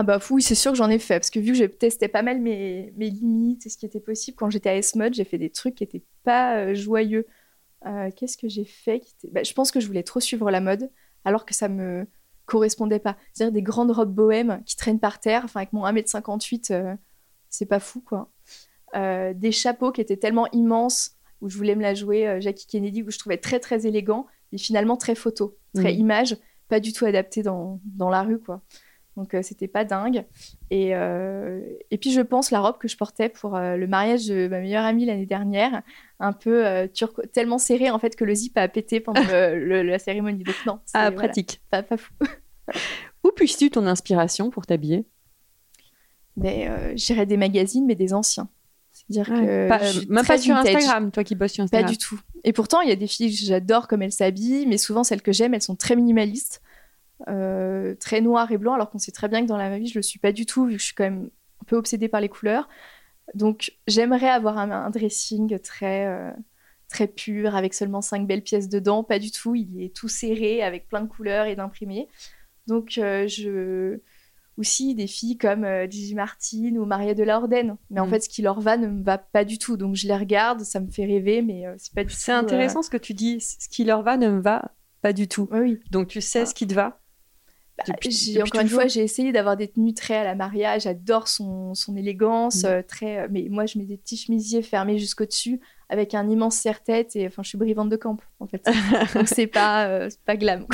Ah 0.00 0.04
bah 0.04 0.20
oui, 0.30 0.42
c'est 0.42 0.54
sûr 0.54 0.70
que 0.70 0.78
j'en 0.78 0.88
ai 0.90 1.00
fait, 1.00 1.18
parce 1.18 1.28
que 1.30 1.40
vu 1.40 1.48
que 1.52 1.58
je 1.58 1.64
testais 1.64 2.06
pas 2.06 2.22
mal 2.22 2.40
mes, 2.40 2.92
mes 2.96 3.10
limites 3.10 3.66
et 3.66 3.68
ce 3.68 3.76
qui 3.76 3.84
était 3.84 3.98
possible, 3.98 4.36
quand 4.36 4.48
j'étais 4.48 4.68
à 4.68 4.76
S-Mode, 4.76 5.12
j'ai 5.14 5.24
fait 5.24 5.38
des 5.38 5.50
trucs 5.50 5.74
qui 5.74 5.82
étaient 5.82 6.04
pas 6.22 6.56
euh, 6.58 6.74
joyeux. 6.76 7.26
Euh, 7.84 8.08
Qu'est-ce 8.14 8.36
que 8.36 8.48
j'ai 8.48 8.64
fait 8.64 9.00
qui 9.00 9.12
était... 9.18 9.28
bah, 9.32 9.42
Je 9.42 9.52
pense 9.54 9.72
que 9.72 9.80
je 9.80 9.88
voulais 9.88 10.04
trop 10.04 10.20
suivre 10.20 10.52
la 10.52 10.60
mode, 10.60 10.88
alors 11.24 11.44
que 11.44 11.52
ça 11.52 11.68
me 11.68 12.06
correspondait 12.46 13.00
pas. 13.00 13.16
C'est-à-dire 13.32 13.52
des 13.52 13.62
grandes 13.62 13.90
robes 13.90 14.14
bohèmes 14.14 14.62
qui 14.66 14.76
traînent 14.76 15.00
par 15.00 15.18
terre, 15.18 15.42
enfin 15.44 15.60
avec 15.62 15.72
mon 15.72 15.84
1m58, 15.84 16.72
euh, 16.72 16.94
c'est 17.50 17.66
pas 17.66 17.80
fou 17.80 18.00
quoi. 18.00 18.30
Des 18.94 19.52
chapeaux 19.52 19.90
qui 19.92 20.00
étaient 20.00 20.16
tellement 20.16 20.46
immenses, 20.52 21.16
où 21.40 21.50
je 21.50 21.56
voulais 21.58 21.74
me 21.74 21.82
la 21.82 21.94
jouer 21.94 22.38
Jackie 22.40 22.66
Kennedy, 22.66 23.02
où 23.02 23.10
je 23.10 23.18
trouvais 23.18 23.36
très 23.36 23.58
très 23.60 23.86
élégant, 23.86 24.26
mais 24.50 24.58
finalement 24.58 24.96
très 24.96 25.14
photo, 25.14 25.58
très 25.74 25.92
Mhm. 25.92 26.00
image, 26.00 26.36
pas 26.68 26.80
du 26.80 26.92
tout 26.94 27.04
adapté 27.04 27.42
dans, 27.42 27.80
dans 27.84 28.08
la 28.10 28.22
rue 28.22 28.38
quoi. 28.38 28.62
Donc 29.18 29.34
euh, 29.34 29.42
c'était 29.42 29.68
pas 29.68 29.84
dingue. 29.84 30.24
Et, 30.70 30.94
euh, 30.94 31.60
et 31.90 31.98
puis 31.98 32.12
je 32.12 32.20
pense 32.22 32.50
la 32.50 32.60
robe 32.60 32.78
que 32.78 32.88
je 32.88 32.96
portais 32.96 33.28
pour 33.28 33.56
euh, 33.56 33.76
le 33.76 33.86
mariage 33.86 34.26
de 34.28 34.48
ma 34.48 34.60
meilleure 34.60 34.84
amie 34.84 35.04
l'année 35.04 35.26
dernière, 35.26 35.82
un 36.20 36.32
peu 36.32 36.88
turco, 36.94 37.20
tellement 37.32 37.58
serrée 37.58 37.90
en 37.90 37.98
fait 37.98 38.16
que 38.16 38.24
le 38.24 38.34
zip 38.34 38.56
a 38.56 38.68
pété 38.68 39.00
pendant 39.00 39.20
le- 39.20 39.58
le- 39.64 39.82
la 39.82 39.98
cérémonie. 39.98 40.44
Donc 40.44 40.54
non, 40.66 40.78
c'est 40.86 40.96
Ah, 40.96 41.10
voilà, 41.10 41.16
pratique. 41.28 41.60
pas, 41.70 41.82
pas 41.82 41.96
fou. 41.96 42.12
Où 43.24 43.30
puisses-tu 43.34 43.70
ton 43.70 43.86
inspiration 43.86 44.48
pour 44.50 44.64
t'habiller? 44.66 45.04
Mais 46.36 46.68
euh, 46.68 46.92
j'irais 46.96 47.26
des 47.26 47.36
magazines, 47.36 47.84
mais 47.86 47.96
des 47.96 48.14
anciens. 48.14 48.48
C'est-à-dire 48.92 49.26
que 49.34 49.68
Pas- 49.68 49.80
Même 50.08 50.24
pas 50.24 50.38
sur 50.38 50.54
vintage. 50.54 50.74
Instagram, 50.76 51.10
toi 51.10 51.24
qui 51.24 51.34
bosses 51.34 51.52
sur 51.52 51.62
Pas 51.62 51.78
Instagram. 51.78 51.90
du 51.90 51.98
tout. 51.98 52.20
Et 52.44 52.52
pourtant, 52.52 52.80
il 52.80 52.88
y 52.88 52.92
a 52.92 52.96
des 52.96 53.06
filles 53.06 53.30
que 53.30 53.44
j'adore 53.44 53.88
comme 53.88 54.02
elles 54.02 54.12
s'habillent, 54.12 54.66
mais 54.66 54.78
souvent 54.78 55.02
celles 55.04 55.22
que 55.22 55.32
j'aime, 55.32 55.54
elles 55.54 55.62
sont 55.62 55.76
très 55.76 55.96
minimalistes, 55.96 56.62
euh, 57.26 57.94
très 57.96 58.20
noires 58.20 58.52
et 58.52 58.58
blancs, 58.58 58.74
alors 58.74 58.90
qu'on 58.90 58.98
sait 58.98 59.10
très 59.12 59.28
bien 59.28 59.42
que 59.42 59.46
dans 59.48 59.56
la 59.56 59.68
vraie 59.68 59.80
vie, 59.80 59.88
je 59.88 59.98
le 59.98 60.02
suis 60.02 60.18
pas 60.20 60.32
du 60.32 60.46
tout, 60.46 60.66
vu 60.66 60.74
que 60.74 60.78
je 60.80 60.84
suis 60.86 60.94
quand 60.94 61.04
même 61.04 61.30
un 61.60 61.64
peu 61.66 61.76
obsédée 61.76 62.08
par 62.08 62.20
les 62.20 62.28
couleurs. 62.28 62.68
Donc, 63.34 63.72
j'aimerais 63.86 64.28
avoir 64.28 64.56
un, 64.58 64.70
un 64.70 64.90
dressing 64.90 65.58
très, 65.58 66.06
euh, 66.06 66.30
très 66.88 67.06
pur, 67.08 67.56
avec 67.56 67.74
seulement 67.74 68.00
cinq 68.00 68.26
belles 68.26 68.42
pièces 68.42 68.68
dedans. 68.68 69.02
Pas 69.04 69.18
du 69.18 69.30
tout, 69.30 69.54
il 69.54 69.82
est 69.82 69.94
tout 69.94 70.08
serré, 70.08 70.62
avec 70.62 70.88
plein 70.88 71.00
de 71.02 71.08
couleurs 71.08 71.46
et 71.46 71.56
d'imprimés. 71.56 72.08
Donc, 72.66 72.98
euh, 72.98 73.26
je 73.28 73.98
aussi 74.56 74.96
des 74.96 75.06
filles 75.06 75.38
comme 75.38 75.64
Gigi 75.88 76.16
Martin 76.16 76.74
ou 76.76 76.84
Maria 76.84 77.14
de 77.14 77.22
la 77.22 77.38
Orden. 77.38 77.76
Mais 77.90 78.00
en 78.00 78.06
Mm. 78.06 78.10
fait, 78.10 78.20
ce 78.24 78.28
qui 78.28 78.42
leur 78.42 78.60
va 78.60 78.76
ne 78.76 78.88
me 78.88 79.04
va 79.04 79.16
pas 79.16 79.44
du 79.44 79.56
tout. 79.58 79.76
Donc, 79.76 79.94
je 79.94 80.08
les 80.08 80.16
regarde, 80.16 80.62
ça 80.62 80.80
me 80.80 80.90
fait 80.90 81.04
rêver, 81.04 81.42
mais 81.42 81.64
c'est 81.78 81.94
pas 81.94 82.02
du 82.02 82.12
C'est 82.12 82.32
tout, 82.32 82.36
euh, 82.36 82.40
intéressant 82.40 82.82
ce 82.82 82.90
que 82.90 82.96
tu 82.96 83.14
dis. 83.14 83.40
Ce 83.40 83.68
qui 83.68 83.84
leur 83.84 84.02
va 84.02 84.16
ne 84.16 84.28
me 84.30 84.40
va 84.40 84.72
pas 85.00 85.12
du 85.12 85.28
tout. 85.28 85.48
oui. 85.52 85.78
Donc 85.92 86.08
tu 86.08 86.20
sais 86.20 86.40
Ah. 86.40 86.46
ce 86.46 86.54
qui 86.54 86.66
te 86.66 86.74
va. 86.74 86.98
Bah, 87.86 87.94
j'ai- 88.08 88.42
encore 88.42 88.60
une 88.60 88.68
fois, 88.68 88.86
j'ai 88.88 89.02
essayé 89.02 89.30
d'avoir 89.32 89.56
des 89.56 89.68
tenues 89.68 89.94
très 89.94 90.16
à 90.16 90.24
la 90.24 90.34
Maria. 90.34 90.78
J'adore 90.78 91.28
son, 91.28 91.74
son 91.74 91.96
élégance, 91.96 92.64
Mm. 92.64 92.66
euh, 92.66 92.82
très. 92.82 93.18
euh, 93.20 93.28
mais 93.30 93.46
moi, 93.48 93.66
je 93.66 93.78
mets 93.78 93.84
des 93.84 93.96
petits 93.96 94.16
chemisiers 94.16 94.62
fermés 94.62 94.98
jusqu'au 94.98 95.24
dessus, 95.26 95.60
avec 95.88 96.14
un 96.14 96.28
immense 96.28 96.56
serre-tête. 96.56 97.14
Et 97.14 97.26
enfin, 97.26 97.42
je 97.42 97.48
suis 97.50 97.58
brivante 97.58 97.88
de 97.88 97.96
camp, 97.96 98.16
en 98.40 98.46
fait. 98.46 98.64
Donc 99.14 99.28
c'est 99.28 99.46
pas, 99.46 99.86
euh, 99.86 100.08
pas 100.26 100.36
glam. 100.36 100.66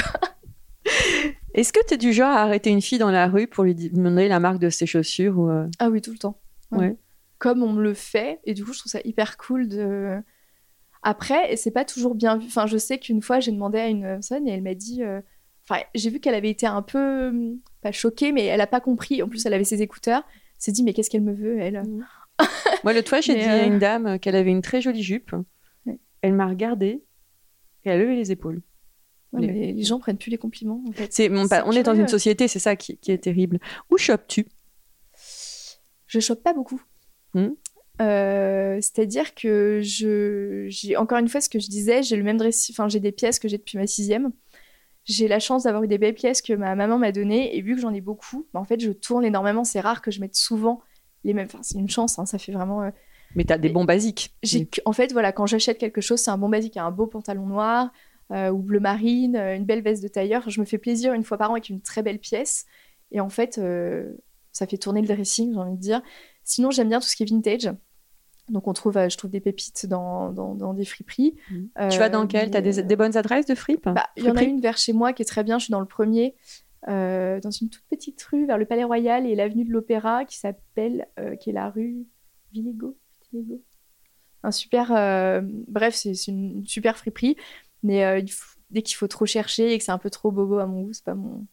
Est-ce 1.55 1.73
que 1.73 1.79
tu 1.87 1.95
es 1.95 1.97
du 1.97 2.13
genre 2.13 2.31
à 2.31 2.43
arrêter 2.43 2.71
une 2.71 2.83
fille 2.83 2.99
dans 2.99 3.11
la 3.11 3.27
rue 3.29 3.47
pour 3.47 3.65
lui 3.65 3.75
demander 3.75 4.27
la 4.29 4.41
marque 4.41 4.59
de 4.59 4.71
ses 4.71 4.87
chaussures 4.87 5.39
ou 5.39 5.49
euh, 5.49 5.67
Ah 5.79 5.89
oui, 5.89 6.01
tout 6.01 6.11
le 6.11 6.19
temps. 6.19 6.39
Ouais. 6.73 6.97
Comme 7.39 7.63
on 7.63 7.73
me 7.73 7.83
le 7.83 7.95
fait, 7.95 8.41
et 8.45 8.55
du 8.55 8.65
coup, 8.65 8.73
je 8.73 8.79
trouve 8.81 8.91
ça 8.91 9.01
hyper 9.05 9.37
cool 9.37 9.69
de. 9.69 10.21
Après, 11.03 11.53
et 11.53 11.57
c'est 11.57 11.71
pas 11.71 11.85
toujours 11.85 12.15
bien 12.15 12.39
vu. 12.39 12.47
Enfin, 12.47 12.67
je 12.67 12.77
sais 12.79 12.99
qu'une 12.99 13.21
fois, 13.23 13.39
j'ai 13.41 13.53
demandé 13.53 13.79
à 13.79 13.89
une 13.89 14.03
personne 14.03 14.49
et 14.49 14.53
elle 14.53 14.63
m'a 14.63 14.75
dit. 14.75 15.03
Enfin, 15.69 15.81
j'ai 15.95 16.11
vu 16.11 16.21
qu'elle 16.21 16.35
avait 16.35 16.51
été 16.51 16.67
un 16.67 16.83
peu 16.83 17.29
hum, 17.29 17.59
pas 17.81 17.93
choquée, 17.93 18.33
mais 18.33 18.45
elle 18.45 18.61
a 18.61 18.67
pas 18.67 18.81
compris. 18.81 19.23
En 19.23 19.29
plus, 19.29 19.45
elle 19.47 19.55
avait 19.55 19.65
ses 19.65 19.83
écouteurs. 19.83 20.23
Elle 20.29 20.33
s'est 20.59 20.73
dit 20.73 20.83
mais 20.83 20.93
qu'est-ce 20.93 21.11
qu'elle 21.11 21.23
me 21.23 21.33
veut 21.35 21.59
elle? 21.59 21.83
Moi, 22.83 22.93
l'autre 22.93 23.09
fois, 23.09 23.21
j'ai 23.21 23.35
dit 23.35 23.41
à 23.43 23.63
euh, 23.63 23.67
une 23.67 23.79
dame 23.79 24.19
qu'elle 24.19 24.37
avait 24.37 24.51
une 24.51 24.63
très 24.63 24.81
jolie 24.81 25.03
jupe. 25.03 25.33
Ouais. 25.87 25.99
Elle 26.23 26.35
m'a 26.35 26.47
regardée 26.47 27.03
et 27.85 27.91
elle 27.91 27.93
a 27.93 28.03
levé 28.03 28.17
les 28.17 28.33
épaules. 28.33 28.61
Ouais, 29.33 29.41
Les- 29.43 29.47
mais 29.53 29.73
les 29.73 29.83
gens 29.83 29.99
prennent 29.99 30.19
plus 30.19 30.31
les 30.31 30.39
compliments 30.39 30.83
en 30.89 30.93
fait. 30.93 31.13
C'est, 31.13 31.29
bon, 31.29 31.43
C'est 31.45 31.49
bah, 31.51 31.65
on 31.67 31.73
est 31.73 31.83
dans 31.83 31.95
une 31.95 32.09
société, 32.09 32.47
c'est 32.49 32.59
ça 32.59 32.77
qui, 32.77 32.99
qui 32.99 33.11
est 33.13 33.19
terrible. 33.19 33.59
Où 33.91 33.97
chopes-tu 33.99 34.47
Je 36.07 36.21
chope 36.21 36.43
pas 36.43 36.53
beaucoup. 36.53 36.81
Hmm. 37.35 37.49
Euh, 38.01 38.79
C'est-à-dire 38.81 39.35
que 39.35 39.81
je, 39.83 40.67
j'ai 40.69 40.97
encore 40.97 41.19
une 41.19 41.29
fois 41.29 41.41
ce 41.41 41.49
que 41.49 41.59
je 41.59 41.69
disais, 41.69 42.03
j'ai 42.03 42.17
le 42.17 42.23
même 42.23 42.37
dress, 42.37 42.69
enfin 42.71 42.89
j'ai 42.89 43.01
des 43.01 43.13
pièces 43.13 43.39
que 43.39 43.49
j'ai 43.49 43.59
depuis 43.59 43.79
ma 43.79 43.87
sixième. 43.87 44.31
J'ai 45.05 45.29
la 45.29 45.39
chance 45.39 45.65
d'avoir 45.65 45.83
eu 45.83 45.89
des 45.89 45.99
belles 45.99 46.15
pièces 46.15 46.41
que 46.43 46.53
ma 46.55 46.75
maman 46.75 46.99
m'a 46.99 47.13
données 47.13 47.57
et 47.57 47.61
vu 47.63 47.75
que 47.75 47.81
j'en 47.81 47.93
ai 47.93 48.01
beaucoup, 48.01 48.47
bah, 48.55 48.61
en 48.61 48.65
fait 48.65 48.81
je 48.81 48.91
tourne 48.91 49.25
énormément. 49.25 49.65
C'est 49.65 49.81
rare 49.81 50.01
que 50.03 50.11
je 50.11 50.21
mette 50.21 50.35
souvent 50.35 50.81
les 51.25 51.35
mêmes. 51.35 51.47
Enfin 51.47 51.63
c'est 51.63 51.79
une 51.79 51.91
chance, 51.91 52.19
hein, 52.19 52.27
ça 52.27 52.39
fait 52.39 52.53
vraiment. 52.53 52.83
euh, 52.83 52.91
Mais 53.35 53.45
t'as 53.45 53.59
des 53.59 53.69
bons 53.69 53.85
basiques. 53.85 54.35
j'ai 54.43 54.69
en 54.87 54.93
fait, 54.93 55.13
voilà, 55.13 55.33
quand 55.33 55.47
j'achète 55.47 55.79
quelque 55.79 56.01
chose, 56.01 56.21
c'est 56.21 56.31
un 56.31 56.39
bon 56.39 56.49
basique, 56.49 56.77
un 56.77 56.91
beau 56.91 57.07
pantalon 57.07 57.47
noir 57.47 57.91
euh, 58.33 58.51
ou 58.51 58.59
bleu 58.59 58.81
marine, 58.81 59.37
euh, 59.37 59.55
une 59.57 59.65
belle 59.67 59.83
veste 59.83 60.03
de 60.03 60.09
tailleur. 60.09 60.49
Je 60.49 60.61
me 60.61 60.65
fais 60.65 60.79
plaisir 60.79 61.13
une 61.13 61.25
fois 61.25 61.37
par 61.37 61.51
an 61.51 61.55
avec 61.55 61.69
une 61.69 61.83
très 61.83 62.03
belle 62.03 62.19
pièce. 62.19 62.65
Et 63.13 63.21
en 63.21 63.29
fait, 63.29 63.59
euh, 63.59 64.13
ça 64.53 64.67
fait 64.67 64.79
tourner 64.79 65.03
le 65.03 65.07
dressing, 65.09 65.53
j'ai 65.53 65.59
envie 65.59 65.77
de 65.77 65.81
dire. 65.81 66.01
Sinon, 66.45 66.71
j'aime 66.71 66.89
bien 66.89 67.01
tout 67.01 67.07
ce 67.07 67.17
qui 67.17 67.23
est 67.25 67.31
vintage. 67.31 67.71
Donc, 68.51 68.69
on 68.69 68.75
trouve, 68.75 68.97
euh, 68.99 69.09
je 69.09 69.17
trouve 69.17 69.31
des 69.31 69.41
pépites 69.41 69.87
dans, 69.87 70.31
dans, 70.31 70.55
dans 70.55 70.75
des 70.75 70.85
friperies. 70.85 71.35
Mhm. 71.51 71.69
tu 71.91 71.99
vas 71.99 72.09
dans 72.11 72.27
quel 72.27 72.51
T'as 72.51 72.59
mais, 72.61 72.63
des, 72.71 72.79
euh, 72.81 72.83
des 72.83 72.97
bonnes 72.97 73.17
adresses 73.17 73.47
de 73.47 73.55
fripe 73.55 73.89
bah, 73.89 74.07
Il 74.17 74.25
y 74.25 74.31
en 74.31 74.37
a 74.37 74.43
une 74.43 74.61
vers 74.61 74.77
chez 74.77 74.93
moi 74.93 75.13
qui 75.13 75.23
est 75.23 75.27
très 75.27 75.43
bien. 75.45 75.59
Je 75.59 75.65
suis 75.65 75.73
dans 75.73 75.81
le 75.81 75.87
premier, 75.87 76.35
euh, 76.89 77.41
dans 77.41 77.51
une 77.51 77.71
toute 77.71 77.85
petite 77.89 78.23
rue 78.25 78.47
vers 78.47 78.59
le 78.59 78.67
Palais 78.67 78.85
Royal 78.85 79.27
et 79.27 79.35
l'avenue 79.35 79.65
de 79.65 79.71
l'Opéra 79.71 80.27
qui 80.27 80.39
s'appelle, 80.39 81.07
euh, 81.19 81.37
qui 81.37 81.51
est 81.51 81.55
la 81.55 81.71
rue. 81.71 82.07
Villigo. 82.53 82.97
Un 84.43 84.53
super. 84.53 84.89
bref, 85.67 85.95
c'est 85.95 86.13
une 86.29 86.65
super 86.67 86.97
friperie. 86.99 87.37
Mais 87.83 88.21
il 88.21 88.31
faut- 88.31 88.59
dès 88.71 88.83
qu'il 88.83 88.97
faut 88.97 89.09
trop 89.09 89.27
chercher 89.27 89.73
et 89.73 89.79
que 89.79 89.85
c'est 89.85 89.91
un 89.93 89.99
peu 89.99 90.11
trop 90.11 90.31
bobo 90.31 90.59
à 90.59 90.67
mon 90.67 90.83
goût, 90.83 90.93
c'est 90.93 91.05
pas 91.05 91.15
mon. 91.15 91.47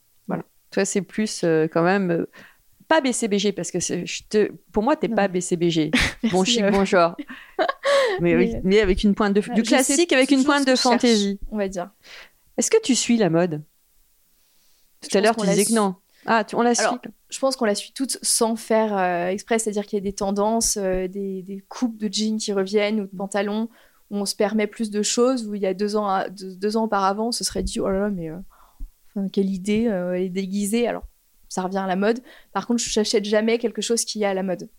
Toi, 0.71 0.85
c'est 0.85 1.01
plus 1.01 1.43
quand 1.71 1.83
même 1.83 2.25
pas 2.91 2.99
BCBG 2.99 3.53
parce 3.53 3.71
que 3.71 3.79
c'est- 3.79 4.05
je 4.05 4.23
te, 4.27 4.51
pour 4.73 4.83
moi, 4.83 4.97
t'es 4.97 5.07
pas 5.07 5.29
BCBG. 5.29 5.91
bon 6.31 6.43
chic, 6.43 6.61
euh, 6.61 6.71
bon 6.71 6.83
genre. 6.83 7.15
mais, 8.19 8.35
oui, 8.35 8.51
Mais- 8.53 8.61
mais 8.65 8.79
avec 8.81 9.03
une 9.05 9.15
pointe 9.15 9.33
de 9.33 9.39
Ouais, 9.39 9.53
du 9.55 9.63
classique 9.63 10.11
avec 10.11 10.29
une 10.31 10.43
pointe 10.43 10.67
de 10.67 10.75
fantaisie. 10.75 11.39
On 11.51 11.57
va 11.57 11.69
dire. 11.69 11.89
Est-ce 12.57 12.69
que 12.69 12.81
tu 12.83 12.93
suis 12.95 13.15
la 13.15 13.29
mode? 13.29 13.63
Tout 15.01 15.09
Je 15.11 15.17
à 15.17 15.21
l'heure, 15.21 15.35
tu 15.37 15.47
disais 15.47 15.63
que 15.65 15.73
non. 15.73 15.95
Ah, 16.25 16.43
tu- 16.43 16.55
on 16.57 16.61
la 16.61 16.75
suit. 16.75 16.83
Alors, 16.85 16.99
Je 17.29 17.39
pense 17.39 17.55
qu'on 17.55 17.63
la 17.65 17.75
suit 17.75 17.93
toutes 17.93 18.17
sans 18.21 18.55
faire 18.57 18.95
euh, 18.97 19.27
exprès, 19.29 19.57
c'est-à-dire 19.57 19.85
qu'il 19.85 19.97
y 19.97 20.01
a 20.01 20.03
des 20.03 20.13
tendances, 20.13 20.77
euh, 20.77 21.07
des, 21.07 21.41
des 21.43 21.63
coupes 21.69 21.97
de 21.97 22.11
jeans 22.11 22.37
qui 22.37 22.51
reviennent 22.51 22.99
ou 22.99 23.05
de 23.05 23.15
pantalons 23.17 23.69
où 24.09 24.17
on 24.17 24.25
se 24.25 24.35
permet 24.35 24.67
plus 24.67 24.91
de 24.91 25.01
choses, 25.01 25.47
où 25.47 25.55
il 25.55 25.61
y 25.61 25.65
a 25.65 25.73
deux 25.73 25.95
ans, 25.95 26.07
à- 26.07 26.27
deux, 26.29 26.55
deux 26.57 26.75
ans 26.75 26.83
auparavant, 26.83 27.29
on 27.29 27.31
se 27.31 27.45
serait 27.45 27.63
dit, 27.63 27.79
oh 27.79 27.89
là 27.89 27.99
là, 28.01 28.09
mais 28.09 28.29
euh, 28.29 28.37
enfin, 29.15 29.29
quelle 29.29 29.49
idée, 29.49 29.83
elle 29.83 30.21
est 30.23 30.29
déguisée. 30.29 30.87
Alors, 30.89 31.03
ça 31.51 31.63
revient 31.63 31.79
à 31.79 31.87
la 31.87 31.97
mode. 31.97 32.21
Par 32.53 32.65
contre, 32.65 32.81
je 32.81 32.97
n'achète 32.97 33.25
jamais 33.25 33.57
quelque 33.57 33.81
chose 33.81 34.05
qui 34.05 34.23
est 34.23 34.25
à 34.25 34.33
la 34.33 34.41
mode. 34.41 34.69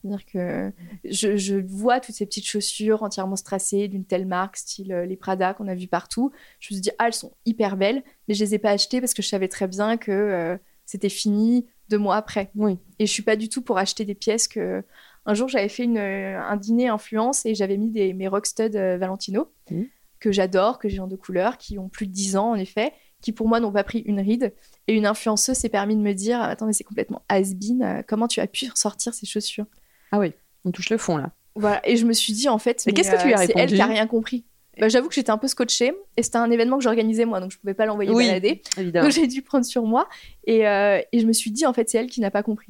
C'est-à-dire 0.00 0.24
que 0.24 0.72
je, 1.04 1.36
je 1.36 1.56
vois 1.56 2.00
toutes 2.00 2.14
ces 2.14 2.24
petites 2.24 2.46
chaussures 2.46 3.02
entièrement 3.02 3.36
strassées 3.36 3.86
d'une 3.86 4.06
telle 4.06 4.24
marque, 4.24 4.56
style 4.56 4.92
euh, 4.94 5.04
les 5.04 5.16
Prada 5.16 5.52
qu'on 5.52 5.68
a 5.68 5.74
vu 5.74 5.88
partout. 5.88 6.32
Je 6.58 6.72
me 6.72 6.76
suis 6.76 6.80
dit, 6.80 6.90
ah, 6.98 7.06
elles 7.06 7.12
sont 7.12 7.32
hyper 7.44 7.76
belles, 7.76 8.02
mais 8.26 8.34
je 8.34 8.42
les 8.42 8.54
ai 8.54 8.58
pas 8.58 8.70
achetées 8.70 9.00
parce 9.00 9.12
que 9.12 9.22
je 9.22 9.28
savais 9.28 9.48
très 9.48 9.68
bien 9.68 9.98
que 9.98 10.10
euh, 10.10 10.56
c'était 10.86 11.10
fini 11.10 11.66
deux 11.90 11.98
mois 11.98 12.16
après. 12.16 12.50
Oui. 12.54 12.78
Et 12.98 13.04
je 13.04 13.12
suis 13.12 13.22
pas 13.22 13.36
du 13.36 13.50
tout 13.50 13.60
pour 13.60 13.76
acheter 13.76 14.06
des 14.06 14.14
pièces 14.14 14.48
que 14.48 14.82
Un 15.26 15.34
jour, 15.34 15.48
j'avais 15.48 15.68
fait 15.68 15.84
une, 15.84 15.98
un 15.98 16.56
dîner 16.56 16.88
influence 16.88 17.44
et 17.44 17.54
j'avais 17.54 17.76
mis 17.76 17.90
des, 17.90 18.14
mes 18.14 18.26
Rockstud 18.26 18.74
Valentino, 18.74 19.52
Mmh. 19.70 19.82
que 20.18 20.32
j'adore, 20.32 20.78
que 20.78 20.88
j'ai 20.88 20.98
en 20.98 21.06
deux 21.06 21.18
couleurs, 21.18 21.58
qui 21.58 21.78
ont 21.78 21.90
plus 21.90 22.06
de 22.06 22.12
10 22.12 22.36
ans 22.36 22.50
en 22.52 22.54
effet, 22.56 22.92
qui 23.22 23.32
pour 23.32 23.48
moi 23.48 23.60
n'ont 23.60 23.72
pas 23.72 23.84
pris 23.84 24.00
une 24.00 24.20
ride. 24.20 24.52
Et 24.88 24.94
une 24.94 25.06
influenceuse 25.06 25.56
s'est 25.56 25.68
permis 25.70 25.96
de 25.96 26.02
me 26.02 26.12
dire 26.12 26.40
Attends, 26.42 26.66
mais 26.66 26.72
c'est 26.74 26.84
complètement 26.84 27.22
has-been, 27.30 27.82
euh, 27.82 28.02
comment 28.06 28.28
tu 28.28 28.40
as 28.40 28.46
pu 28.46 28.68
ressortir 28.70 29.14
ces 29.14 29.24
chaussures? 29.24 29.64
Ah 30.10 30.18
oui, 30.18 30.32
on 30.66 30.70
touche 30.72 30.90
le 30.90 30.98
fond 30.98 31.16
là. 31.16 31.30
Voilà. 31.54 31.80
Et 31.88 31.96
je 31.96 32.04
me 32.04 32.12
suis 32.12 32.32
dit 32.34 32.48
En 32.48 32.58
fait, 32.58 32.82
Mais 32.86 32.92
qu'est-ce 32.92 33.10
que 33.10 33.20
tu 33.20 33.28
lui 33.28 33.34
as 33.34 33.38
c'est 33.38 33.52
elle 33.54 33.60
répondu 33.60 33.74
qui 33.76 33.80
a 33.80 33.86
rien 33.86 34.06
compris. 34.06 34.44
Bah, 34.80 34.88
J'avoue 34.88 35.08
que 35.08 35.14
j'étais 35.14 35.30
un 35.30 35.36
peu 35.38 35.48
scotchée 35.48 35.92
et 36.16 36.22
c'était 36.22 36.38
un 36.38 36.50
événement 36.50 36.78
que 36.78 36.82
j'organisais 36.84 37.26
moi, 37.26 37.40
donc 37.40 37.50
je 37.52 37.58
pouvais 37.58 37.74
pas 37.74 37.84
l'envoyer 37.86 38.10
Oui. 38.10 38.26
balader. 38.26 38.62
Évidemment. 38.78 39.06
Donc 39.06 39.14
j'ai 39.14 39.26
dû 39.26 39.42
prendre 39.42 39.64
sur 39.66 39.84
moi. 39.84 40.08
Et, 40.46 40.66
euh, 40.66 41.00
et 41.12 41.18
je 41.20 41.26
me 41.26 41.32
suis 41.34 41.50
dit, 41.50 41.66
en 41.66 41.72
fait, 41.74 41.90
c'est 41.90 41.98
elle 41.98 42.06
qui 42.08 42.20
n'a 42.22 42.30
pas 42.30 42.42
compris. 42.42 42.68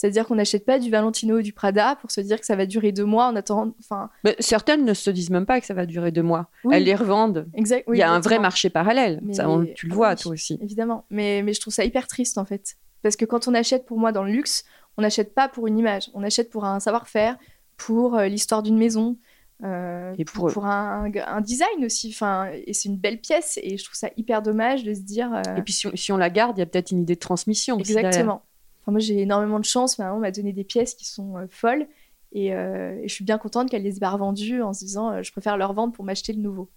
C'est-à-dire 0.00 0.28
qu'on 0.28 0.36
n'achète 0.36 0.64
pas 0.64 0.78
du 0.78 0.90
Valentino 0.92 1.38
ou 1.38 1.42
du 1.42 1.52
Prada 1.52 1.96
pour 1.96 2.12
se 2.12 2.20
dire 2.20 2.38
que 2.38 2.46
ça 2.46 2.54
va 2.54 2.66
durer 2.66 2.92
deux 2.92 3.04
mois 3.04 3.26
en 3.26 3.34
attendant. 3.34 3.74
Enfin, 3.80 4.10
Mais 4.22 4.36
certaines 4.38 4.84
ne 4.84 4.94
se 4.94 5.10
disent 5.10 5.30
même 5.30 5.44
pas 5.44 5.58
que 5.58 5.66
ça 5.66 5.74
va 5.74 5.86
durer 5.86 6.12
deux 6.12 6.22
mois. 6.22 6.46
oui, 6.62 6.76
Elles 6.76 6.84
les 6.84 6.94
revendent. 6.94 7.48
exact. 7.54 7.82
oui, 7.88 7.96
Il 7.96 8.00
y 8.00 8.02
a 8.04 8.12
un 8.12 8.20
vrai 8.20 8.38
marché 8.38 8.70
parallèle. 8.70 9.18
Mais- 9.24 9.34
Ça, 9.34 9.50
on- 9.50 9.64
tu 9.74 9.88
le 9.88 9.94
vois, 9.96 10.10
oui. 10.10 10.16
toi 10.22 10.32
aussi. 10.34 10.56
Évidemment. 10.62 11.04
Mais, 11.10 11.42
mais 11.42 11.52
je 11.52 11.60
trouve 11.60 11.74
ça 11.74 11.84
hyper 11.84 12.06
triste, 12.06 12.38
en 12.38 12.44
fait. 12.44 12.76
Parce 13.02 13.16
que 13.16 13.24
quand 13.24 13.48
on 13.48 13.54
achète 13.54 13.86
pour 13.86 13.98
moi 13.98 14.12
dans 14.12 14.22
le 14.22 14.30
luxe, 14.30 14.64
on 14.98 15.02
n'achète 15.02 15.34
pas 15.34 15.48
pour 15.48 15.66
une 15.66 15.76
image. 15.76 16.10
On 16.14 16.22
achète 16.22 16.48
pour 16.48 16.64
un 16.64 16.78
savoir-faire, 16.78 17.36
pour 17.76 18.16
euh, 18.16 18.26
l'histoire 18.28 18.62
d'une 18.62 18.78
maison. 18.78 19.16
euh, 19.64 20.14
Et 20.16 20.24
pour, 20.24 20.64
un, 20.64 21.10
un 21.26 21.40
design 21.40 21.84
aussi, 21.84 22.10
enfin, 22.14 22.48
et 22.66 22.72
c'est 22.72 22.88
une 22.88 22.96
belle 22.98 23.18
pièce, 23.20 23.58
et 23.60 23.76
je 23.76 23.84
trouve 23.84 23.96
ça 23.96 24.10
hyper 24.16 24.42
dommage 24.42 24.84
de 24.84 24.94
se 24.94 25.00
dire. 25.00 25.32
euh, 25.34 25.56
Et 25.56 25.62
puis 25.62 25.72
si 25.72 25.88
on, 25.88 25.96
si 25.96 26.12
on 26.12 26.16
la 26.16 26.30
garde, 26.30 26.56
il 26.56 26.60
y 26.60 26.62
a 26.62 26.66
peut-être 26.66 26.92
une 26.92 27.00
idée 27.02 27.14
de 27.16 27.18
transmission. 27.20 27.76
Exactement. 27.80 28.42
Enfin, 28.88 28.92
moi, 28.92 29.00
j'ai 29.00 29.20
énormément 29.20 29.60
de 29.60 29.66
chance. 29.66 29.98
Ma 29.98 30.06
maman 30.06 30.18
m'a 30.18 30.30
donné 30.30 30.54
des 30.54 30.64
pièces 30.64 30.94
qui 30.94 31.04
sont 31.04 31.36
euh, 31.36 31.44
folles. 31.50 31.86
Et, 32.32 32.54
euh, 32.54 32.98
et 33.02 33.06
je 33.06 33.12
suis 33.12 33.24
bien 33.24 33.36
contente 33.36 33.68
qu'elle 33.68 33.82
les 33.82 33.98
ait 33.98 34.00
pas 34.00 34.08
revendues 34.08 34.62
en 34.62 34.72
se 34.72 34.82
disant 34.82 35.10
euh, 35.10 35.22
je 35.22 35.30
préfère 35.30 35.58
leur 35.58 35.74
vendre 35.74 35.92
pour 35.92 36.06
m'acheter 36.06 36.32
le 36.32 36.40
nouveau. 36.40 36.70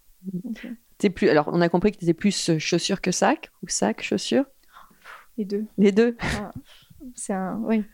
Euh, 0.65 0.69
T'es 0.97 1.09
plus. 1.09 1.29
Alors, 1.29 1.49
on 1.53 1.61
a 1.61 1.69
compris 1.69 1.93
que 1.93 1.97
tu 1.97 2.03
étais 2.03 2.13
plus 2.13 2.51
chaussures 2.59 2.99
que 2.99 3.11
sac 3.13 3.49
ou 3.63 3.69
sac 3.69 4.03
chaussures. 4.03 4.43
les 5.37 5.45
deux. 5.45 5.65
Les 5.77 5.93
deux. 5.93 6.17
C'est 7.15 7.33
un. 7.33 7.61
Oui. 7.63 7.85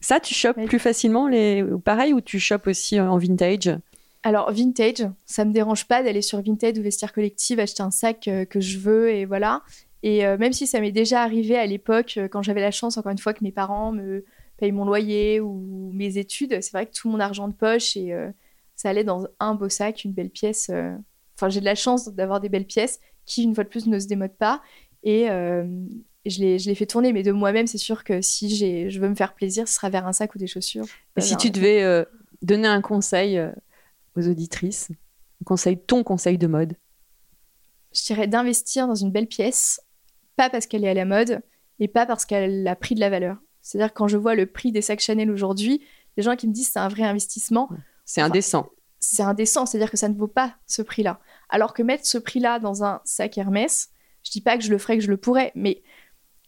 Ça, 0.00 0.20
tu 0.20 0.32
chopes 0.32 0.64
plus 0.66 0.78
facilement 0.78 1.26
les. 1.26 1.64
Pareil 1.84 2.12
ou 2.12 2.20
tu 2.20 2.38
chopes 2.38 2.68
aussi 2.68 3.00
en 3.00 3.18
vintage? 3.18 3.76
Alors, 4.22 4.52
vintage, 4.52 5.08
ça 5.24 5.44
me 5.44 5.52
dérange 5.52 5.86
pas 5.86 6.02
d'aller 6.02 6.22
sur 6.22 6.42
Vinted 6.42 6.78
ou 6.78 6.82
Vestiaire 6.82 7.12
Collective, 7.12 7.60
acheter 7.60 7.82
un 7.82 7.92
sac 7.92 8.26
euh, 8.26 8.44
que 8.44 8.60
je 8.60 8.78
veux 8.78 9.10
et 9.10 9.24
voilà. 9.24 9.62
Et 10.06 10.24
euh, 10.24 10.38
même 10.38 10.52
si 10.52 10.68
ça 10.68 10.80
m'est 10.80 10.92
déjà 10.92 11.22
arrivé 11.22 11.56
à 11.56 11.66
l'époque, 11.66 12.14
euh, 12.16 12.28
quand 12.28 12.40
j'avais 12.40 12.60
la 12.60 12.70
chance, 12.70 12.96
encore 12.96 13.10
une 13.10 13.18
fois, 13.18 13.34
que 13.34 13.42
mes 13.42 13.50
parents 13.50 13.90
me 13.90 14.24
payent 14.56 14.70
mon 14.70 14.84
loyer 14.84 15.40
ou 15.40 15.90
mes 15.92 16.16
études, 16.16 16.62
c'est 16.62 16.70
vrai 16.70 16.86
que 16.86 16.92
tout 16.92 17.10
mon 17.10 17.18
argent 17.18 17.48
de 17.48 17.52
poche 17.52 17.96
et 17.96 18.12
euh, 18.12 18.30
ça 18.76 18.88
allait 18.88 19.02
dans 19.02 19.26
un 19.40 19.56
beau 19.56 19.68
sac, 19.68 20.04
une 20.04 20.12
belle 20.12 20.30
pièce. 20.30 20.70
Enfin, 21.34 21.48
j'ai 21.48 21.58
de 21.58 21.64
la 21.64 21.74
chance 21.74 22.06
d'avoir 22.14 22.38
des 22.38 22.48
belles 22.48 22.66
pièces 22.66 23.00
qui, 23.24 23.42
une 23.42 23.52
fois 23.52 23.64
de 23.64 23.68
plus, 23.68 23.88
ne 23.88 23.98
se 23.98 24.06
démodent 24.06 24.38
pas. 24.38 24.62
Et 25.02 25.26
je 25.26 26.40
les, 26.40 26.60
je 26.60 26.68
les 26.68 26.76
fais 26.76 26.86
tourner, 26.86 27.12
mais 27.12 27.24
de 27.24 27.32
moi-même, 27.32 27.66
c'est 27.66 27.76
sûr 27.76 28.04
que 28.04 28.20
si 28.20 28.54
j'ai, 28.54 28.90
je 28.90 29.00
veux 29.00 29.08
me 29.08 29.16
faire 29.16 29.34
plaisir, 29.34 29.66
ce 29.66 29.74
sera 29.74 29.90
vers 29.90 30.06
un 30.06 30.12
sac 30.12 30.34
ou 30.36 30.38
des 30.38 30.46
chaussures. 30.46 30.86
Et 31.16 31.20
si 31.20 31.36
tu 31.36 31.50
devais 31.50 31.82
euh, 31.82 32.04
donner 32.42 32.68
un 32.68 32.80
conseil 32.80 33.38
euh, 33.38 33.50
aux 34.16 34.28
auditrices, 34.28 34.88
un 34.90 35.44
conseil, 35.44 35.78
ton 35.78 36.04
conseil 36.04 36.38
de 36.38 36.46
mode? 36.46 36.76
je 37.96 38.04
dirais 38.04 38.26
d'investir 38.26 38.86
dans 38.86 38.94
une 38.94 39.10
belle 39.10 39.26
pièce, 39.26 39.80
pas 40.36 40.50
parce 40.50 40.66
qu'elle 40.66 40.84
est 40.84 40.88
à 40.90 40.94
la 40.94 41.04
mode 41.04 41.40
et 41.78 41.88
pas 41.88 42.06
parce 42.06 42.24
qu'elle 42.24 42.66
a 42.68 42.76
pris 42.76 42.94
de 42.94 43.00
la 43.00 43.10
valeur. 43.10 43.36
C'est-à-dire 43.62 43.92
que 43.92 43.98
quand 43.98 44.08
je 44.08 44.16
vois 44.16 44.34
le 44.34 44.46
prix 44.46 44.72
des 44.72 44.82
sacs 44.82 45.00
Chanel 45.00 45.30
aujourd'hui, 45.30 45.82
les 46.16 46.22
gens 46.22 46.36
qui 46.36 46.46
me 46.48 46.52
disent 46.52 46.70
c'est 46.72 46.78
un 46.78 46.88
vrai 46.88 47.02
investissement, 47.02 47.68
C'est 48.04 48.20
Enfin, 48.22 48.30
indécent. 48.30 48.68
c'est 49.00 49.22
indécent, 49.22 49.66
c'est-à-dire 49.66 49.90
que 49.90 49.96
ça 49.96 50.08
ne 50.08 50.14
vaut 50.14 50.28
pas 50.28 50.54
ce 50.66 50.82
prix-là. 50.82 51.20
Alors 51.48 51.74
que 51.74 51.82
mettre 51.82 52.06
ce 52.06 52.18
prix-là 52.18 52.58
dans 52.60 52.84
un 52.84 53.00
sac 53.04 53.36
Hermès, 53.38 53.90
je 54.22 54.30
dis 54.30 54.40
pas 54.40 54.56
que 54.56 54.62
je 54.64 54.70
le 54.70 54.78
ferais, 54.78 54.96
que 54.98 55.02
je 55.04 55.10
le 55.10 55.16
pourrais, 55.16 55.52
mais 55.54 55.82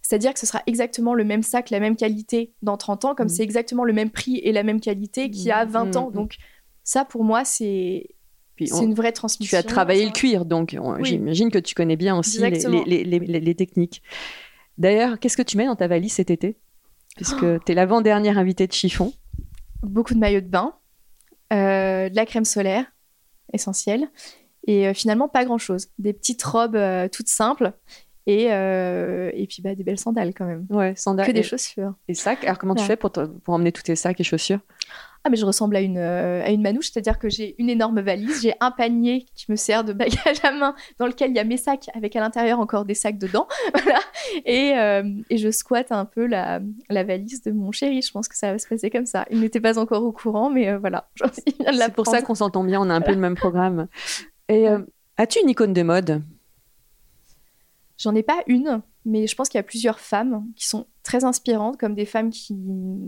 c'est-à-dire 0.02 0.32
que 0.32 0.38
ce 0.40 0.46
sera 0.46 0.62
exactement 0.66 1.12
le 1.14 1.24
même 1.24 1.42
sac, 1.42 1.70
la 1.70 1.80
même 1.80 1.96
qualité 1.96 2.54
dans 2.62 2.76
30 2.76 3.04
ans, 3.04 3.14
comme 3.14 3.26
Mm. 3.26 3.30
c'est 3.30 3.42
exactement 3.42 3.84
le 3.84 3.92
même 3.92 4.10
prix 4.10 4.38
et 4.38 4.52
la 4.52 4.62
même 4.62 4.80
qualité 4.80 5.30
qu'il 5.30 5.42
y 5.42 5.50
a 5.50 5.64
Mm, 5.66 5.68
20 5.70 5.96
ans. 5.96 6.10
mm, 6.10 6.14
Donc 6.14 6.36
ça, 6.84 7.04
pour 7.04 7.24
moi, 7.24 7.44
c'est 7.44 8.08
Puis 8.58 8.66
c'est 8.68 8.82
une 8.84 8.94
vraie 8.94 9.12
tu 9.12 9.18
transmission. 9.18 9.56
as 9.56 9.62
travaillé 9.62 10.04
le 10.04 10.10
cuir, 10.10 10.44
donc 10.44 10.76
on- 10.80 10.96
Oui. 10.96 11.04
j'imagine 11.10 11.50
que 11.50 11.58
tu 11.60 11.74
connais 11.74 11.96
bien 11.96 12.18
aussi 12.18 12.38
les, 12.38 12.44
Exactement. 12.46 12.82
les- 12.86 13.04
les- 13.04 13.18
les- 13.20 13.40
les 13.40 13.54
techniques. 13.54 14.02
D'ailleurs, 14.78 15.18
qu'est-ce 15.18 15.36
que 15.36 15.42
tu 15.42 15.56
mets 15.56 15.66
dans 15.66 15.76
ta 15.76 15.86
valise 15.88 16.12
cet 16.12 16.30
été? 16.30 16.56
Puisque 17.16 17.40
tu 17.64 17.72
es 17.72 17.74
l'avant-dernière 17.74 18.36
invitée 18.36 18.66
de 18.66 18.72
chiffon. 18.72 19.12
beaucoup 19.84 20.12
de 20.12 20.18
maillots 20.18 20.40
de 20.40 20.46
bain, 20.48 20.74
euh, 21.52 22.08
de 22.08 22.16
la 22.16 22.26
crème 22.26 22.44
solaire, 22.44 22.84
essentielle, 23.52 24.08
et 24.66 24.88
euh, 24.88 24.92
finalement 24.94 25.28
pas 25.28 25.44
grand-chose. 25.44 25.86
Des 26.00 26.12
petites 26.12 26.42
robes 26.42 26.74
euh, 26.76 27.08
toutes 27.08 27.28
simples, 27.28 27.72
et, 28.26 28.46
et 28.46 29.46
puis 29.48 29.62
bah, 29.62 29.74
des 29.74 29.84
belles 29.84 29.98
sandales 30.00 30.34
quand 30.34 30.44
même. 30.46 30.66
Ouais, 30.68 30.94
sandales 30.96 31.26
Que 31.28 31.32
des 31.32 31.42
chaussures. 31.44 31.94
et 32.08 32.14
sacs. 32.14 32.44
Alors 32.44 32.58
comment 32.58 32.74
tu 32.74 32.84
fais 32.84 32.96
pour, 32.96 33.10
te- 33.12 33.24
pour 33.26 33.54
emmener 33.54 33.72
tous 33.72 33.82
tes 33.84 33.96
sacs 33.96 34.20
et 34.20 34.24
chaussures? 34.24 34.60
Ah 35.24 35.30
mais 35.30 35.36
je 35.36 35.44
ressemble 35.44 35.76
à 35.76 35.80
une, 35.80 35.98
euh, 35.98 36.44
à 36.44 36.50
une 36.50 36.62
manouche, 36.62 36.90
c'est-à-dire 36.90 37.18
que 37.18 37.28
j'ai 37.28 37.54
une 37.58 37.68
énorme 37.68 38.00
valise, 38.00 38.40
j'ai 38.42 38.54
un 38.60 38.70
panier 38.70 39.26
qui 39.34 39.50
me 39.50 39.56
sert 39.56 39.84
de 39.84 39.92
bagage 39.92 40.38
à 40.42 40.52
main 40.52 40.74
dans 40.98 41.06
lequel 41.06 41.30
il 41.30 41.36
y 41.36 41.40
a 41.40 41.44
mes 41.44 41.56
sacs 41.56 41.88
avec 41.94 42.14
à 42.16 42.20
l'intérieur 42.20 42.60
encore 42.60 42.84
des 42.84 42.94
sacs 42.94 43.18
dedans, 43.18 43.46
voilà. 43.82 43.98
Et, 44.44 44.76
euh, 44.76 45.02
et 45.30 45.38
je 45.38 45.50
squatte 45.50 45.92
un 45.92 46.04
peu 46.04 46.26
la, 46.26 46.60
la 46.90 47.04
valise 47.04 47.42
de 47.42 47.52
mon 47.52 47.72
chéri. 47.72 48.02
Je 48.02 48.10
pense 48.10 48.28
que 48.28 48.36
ça 48.36 48.52
va 48.52 48.58
se 48.58 48.68
passer 48.68 48.90
comme 48.90 49.06
ça. 49.06 49.26
Il 49.30 49.40
n'était 49.40 49.60
pas 49.60 49.78
encore 49.78 50.04
au 50.04 50.12
courant, 50.12 50.50
mais 50.50 50.68
euh, 50.68 50.78
voilà. 50.78 51.08
C'est 51.34 51.92
pour 51.94 52.06
ça 52.06 52.22
qu'on 52.22 52.34
s'entend 52.34 52.64
bien, 52.64 52.80
on 52.80 52.90
a 52.90 52.94
un 52.94 53.00
peu 53.00 53.12
le 53.12 53.18
même 53.18 53.34
programme. 53.34 53.88
Et 54.48 54.68
euh, 54.68 54.78
as-tu 55.16 55.40
une 55.40 55.50
icône 55.50 55.72
de 55.72 55.82
mode? 55.82 56.22
J'en 57.98 58.14
ai 58.14 58.22
pas 58.22 58.42
une, 58.46 58.80
mais 59.04 59.26
je 59.26 59.34
pense 59.34 59.48
qu'il 59.48 59.58
y 59.58 59.60
a 59.60 59.64
plusieurs 59.64 59.98
femmes 59.98 60.46
qui 60.56 60.66
sont 60.66 60.86
très 61.08 61.24
inspirantes, 61.24 61.78
comme 61.80 61.94
des 61.94 62.04
femmes 62.04 62.30
qui 62.30 62.54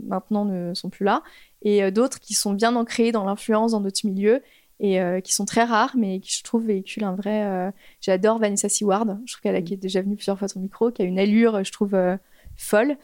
maintenant 0.06 0.44
ne 0.44 0.72
sont 0.74 0.88
plus 0.90 1.04
là, 1.04 1.22
et 1.62 1.82
euh, 1.82 1.90
d'autres 1.90 2.18
qui 2.18 2.34
sont 2.34 2.52
bien 2.54 2.74
ancrées 2.76 3.12
dans 3.12 3.24
l'influence 3.24 3.72
dans 3.72 3.80
d'autres 3.80 4.04
milieux 4.04 4.42
et 4.80 5.00
euh, 5.00 5.20
qui 5.20 5.32
sont 5.34 5.44
très 5.44 5.64
rares, 5.64 5.94
mais 5.96 6.20
qui 6.20 6.32
je 6.38 6.42
trouve 6.42 6.64
véhiculent 6.64 7.04
un 7.04 7.14
vrai. 7.14 7.44
euh, 7.44 7.70
J'adore 8.00 8.38
Vanessa 8.38 8.68
Seward. 8.70 9.18
Je 9.26 9.32
trouve 9.34 9.42
qu'elle 9.42 9.54
a 9.54 9.58
est 9.58 9.76
déjà 9.76 10.00
venue 10.00 10.16
plusieurs 10.16 10.38
fois 10.38 10.48
sur 10.48 10.58
le 10.58 10.64
micro, 10.64 10.90
qui 10.90 11.02
a 11.02 11.04
une 11.04 11.18
allure, 11.18 11.62
je 11.62 11.70
trouve 11.72 11.94
euh, 11.94 12.16
folle. 12.56 12.96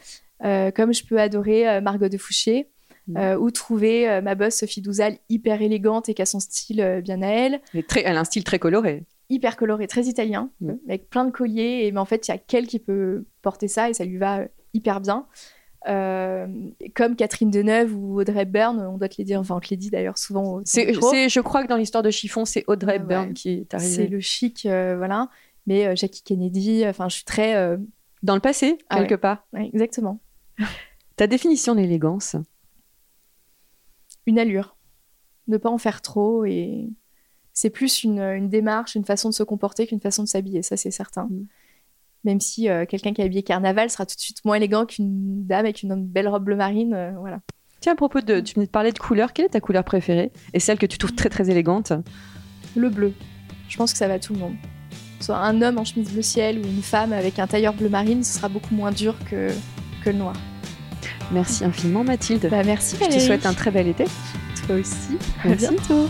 Comme 0.75 0.93
je 0.93 1.03
peux 1.03 1.19
adorer 1.19 1.81
Margot 1.81 2.09
de 2.09 2.17
Fouché. 2.17 2.67
Mm. 3.09 3.37
ou 3.39 3.51
trouver 3.51 4.19
ma 4.21 4.35
boss 4.35 4.53
Sophie 4.55 4.81
Douzal 4.81 5.17
hyper 5.29 5.61
élégante 5.61 6.09
et 6.09 6.13
qui 6.13 6.21
a 6.21 6.25
son 6.25 6.41
style 6.41 6.99
bien 7.05 7.21
à 7.21 7.27
elle 7.27 7.61
elle, 7.73 7.79
est 7.79 7.87
très- 7.87 8.03
elle 8.05 8.17
a 8.17 8.19
un 8.19 8.25
style 8.25 8.43
très 8.43 8.59
coloré. 8.59 9.03
hyper 9.29 9.55
coloré, 9.55 9.87
très 9.87 10.03
italien, 10.07 10.49
Mm. 10.59 10.73
avec 10.89 11.09
plein 11.09 11.23
de 11.23 11.31
colliers. 11.31 11.85
Et, 11.85 11.91
mais 11.93 12.01
en 12.01 12.05
fait, 12.05 12.27
il 12.27 12.31
y 12.31 12.33
a 12.33 12.37
qu'elle 12.37 12.67
qui 12.67 12.79
peut 12.79 13.23
porter 13.41 13.69
ça 13.69 13.89
et 13.89 13.93
ça 13.93 14.03
lui 14.03 14.17
va 14.17 14.41
hyper 14.77 15.01
bien. 15.01 15.25
Euh, 15.87 16.47
comme 16.95 17.15
Catherine 17.15 17.49
Deneuve 17.51 17.95
ou 17.95 18.19
Audrey 18.19 18.45
Byrne, 18.45 18.79
on 18.81 18.97
doit 18.97 19.07
te 19.09 19.15
les 19.19 19.23
dire, 19.23 19.39
enfin 19.39 19.55
on 19.55 19.59
te 19.59 19.69
les 19.69 19.77
dit 19.77 19.89
d'ailleurs 19.89 20.17
souvent. 20.17 20.59
C'est, 20.65 20.93
c'est- 20.93 21.29
je 21.29 21.39
crois 21.39 21.63
que 21.63 21.67
dans 21.69 21.77
l'histoire 21.77 22.03
de 22.03 22.09
chiffon, 22.09 22.45
c'est 22.45 22.63
Audrey 22.67 22.93
Ouais, 22.93 22.99
ouais. 22.99 23.05
Byrne 23.05 23.33
qui 23.33 23.49
est 23.49 23.67
C'est 23.71 23.75
arrivée. 23.75 24.07
le 24.07 24.19
chic, 24.19 24.65
euh, 24.65 24.95
voilà. 24.97 25.29
Mais 25.65 25.85
euh, 25.87 25.95
Jackie 25.95 26.23
Kennedy, 26.23 26.85
enfin 26.87 27.09
je 27.09 27.15
suis 27.15 27.25
très... 27.25 27.77
Dans 28.23 28.33
le 28.35 28.41
passé, 28.41 28.77
Ah 28.89 28.97
quelque 28.97 29.11
ouais. 29.11 29.17
part. 29.17 29.45
ouais, 29.53 29.69
exactement. 29.73 30.19
Ta 31.15 31.27
définition 31.27 31.75
de 31.75 31.81
l'élégance 31.81 32.35
Une 34.25 34.39
allure. 34.39 34.75
Ne 35.47 35.57
pas 35.57 35.69
en 35.69 35.77
faire 35.77 36.01
trop 36.01 36.43
et... 36.45 36.89
C'est 37.53 37.71
plus 37.71 38.03
une, 38.03 38.19
une 38.19 38.49
démarche, 38.49 38.93
une 38.93 39.05
façon 39.05 39.29
de 39.29 39.33
se 39.33 39.41
comporter 39.41 39.87
qu'une 39.87 39.99
façon 40.01 40.21
de 40.21 40.27
s'habiller, 40.27 40.61
ça 40.61 40.77
c'est 40.77 40.91
certain. 40.91 41.23
Mm. 41.31 41.45
Même 42.27 42.41
si 42.41 42.67
euh, 42.69 42.85
quelqu'un 42.85 43.13
qui 43.13 43.21
est 43.21 43.23
habillé 43.23 43.41
carnaval 43.41 43.89
sera 43.89 44.05
tout 44.05 44.15
de 44.15 44.19
suite 44.19 44.43
moins 44.43 44.57
élégant 44.57 44.85
qu'une 44.85 45.45
dame 45.47 45.61
avec 45.61 45.81
une 45.81 45.95
belle 46.05 46.27
robe 46.27 46.43
bleu 46.43 46.57
marine, 46.57 46.93
euh, 46.93 47.11
voilà. 47.17 47.39
Tiens, 47.79 47.93
à 47.93 47.95
propos 47.95 48.19
de. 48.19 48.41
Tu 48.41 48.55
venais 48.55 48.65
de 48.65 48.71
parler 48.71 48.91
de 48.91 48.99
couleur. 48.99 49.31
Quelle 49.31 49.45
est 49.45 49.49
ta 49.49 49.61
couleur 49.61 49.85
préférée 49.85 50.33
Et 50.53 50.59
celle 50.59 50.77
que 50.77 50.85
tu 50.85 50.97
trouves 50.97 51.15
très 51.15 51.29
très 51.29 51.49
élégante? 51.49 51.93
Le 52.75 52.89
bleu. 52.89 53.13
Je 53.69 53.77
pense 53.77 53.93
que 53.93 53.97
ça 53.97 54.09
va 54.09 54.15
à 54.15 54.19
tout 54.19 54.33
le 54.33 54.39
monde. 54.39 54.55
Soit 55.21 55.37
un 55.37 55.61
homme 55.61 55.77
en 55.77 55.85
chemise 55.85 56.11
bleu 56.11 56.21
ciel 56.21 56.59
ou 56.59 56.63
une 56.63 56.81
femme 56.81 57.13
avec 57.13 57.39
un 57.39 57.47
tailleur 57.47 57.73
bleu 57.73 57.87
marine, 57.87 58.23
ce 58.23 58.33
sera 58.37 58.49
beaucoup 58.49 58.75
moins 58.75 58.91
dur 58.91 59.15
que, 59.31 59.49
que 60.03 60.09
le 60.09 60.17
noir. 60.17 60.35
Merci 61.31 61.63
infiniment, 61.63 62.03
Mathilde. 62.03 62.49
Bah, 62.51 62.63
merci 62.65 62.97
Je 62.99 63.05
te 63.05 63.19
souhaite 63.19 63.45
un 63.45 63.53
très 63.53 63.71
bel 63.71 63.87
été. 63.87 64.03
Toi 64.65 64.75
aussi. 64.75 65.17
À 65.43 65.47
Merci. 65.47 65.67
bientôt. 65.69 66.09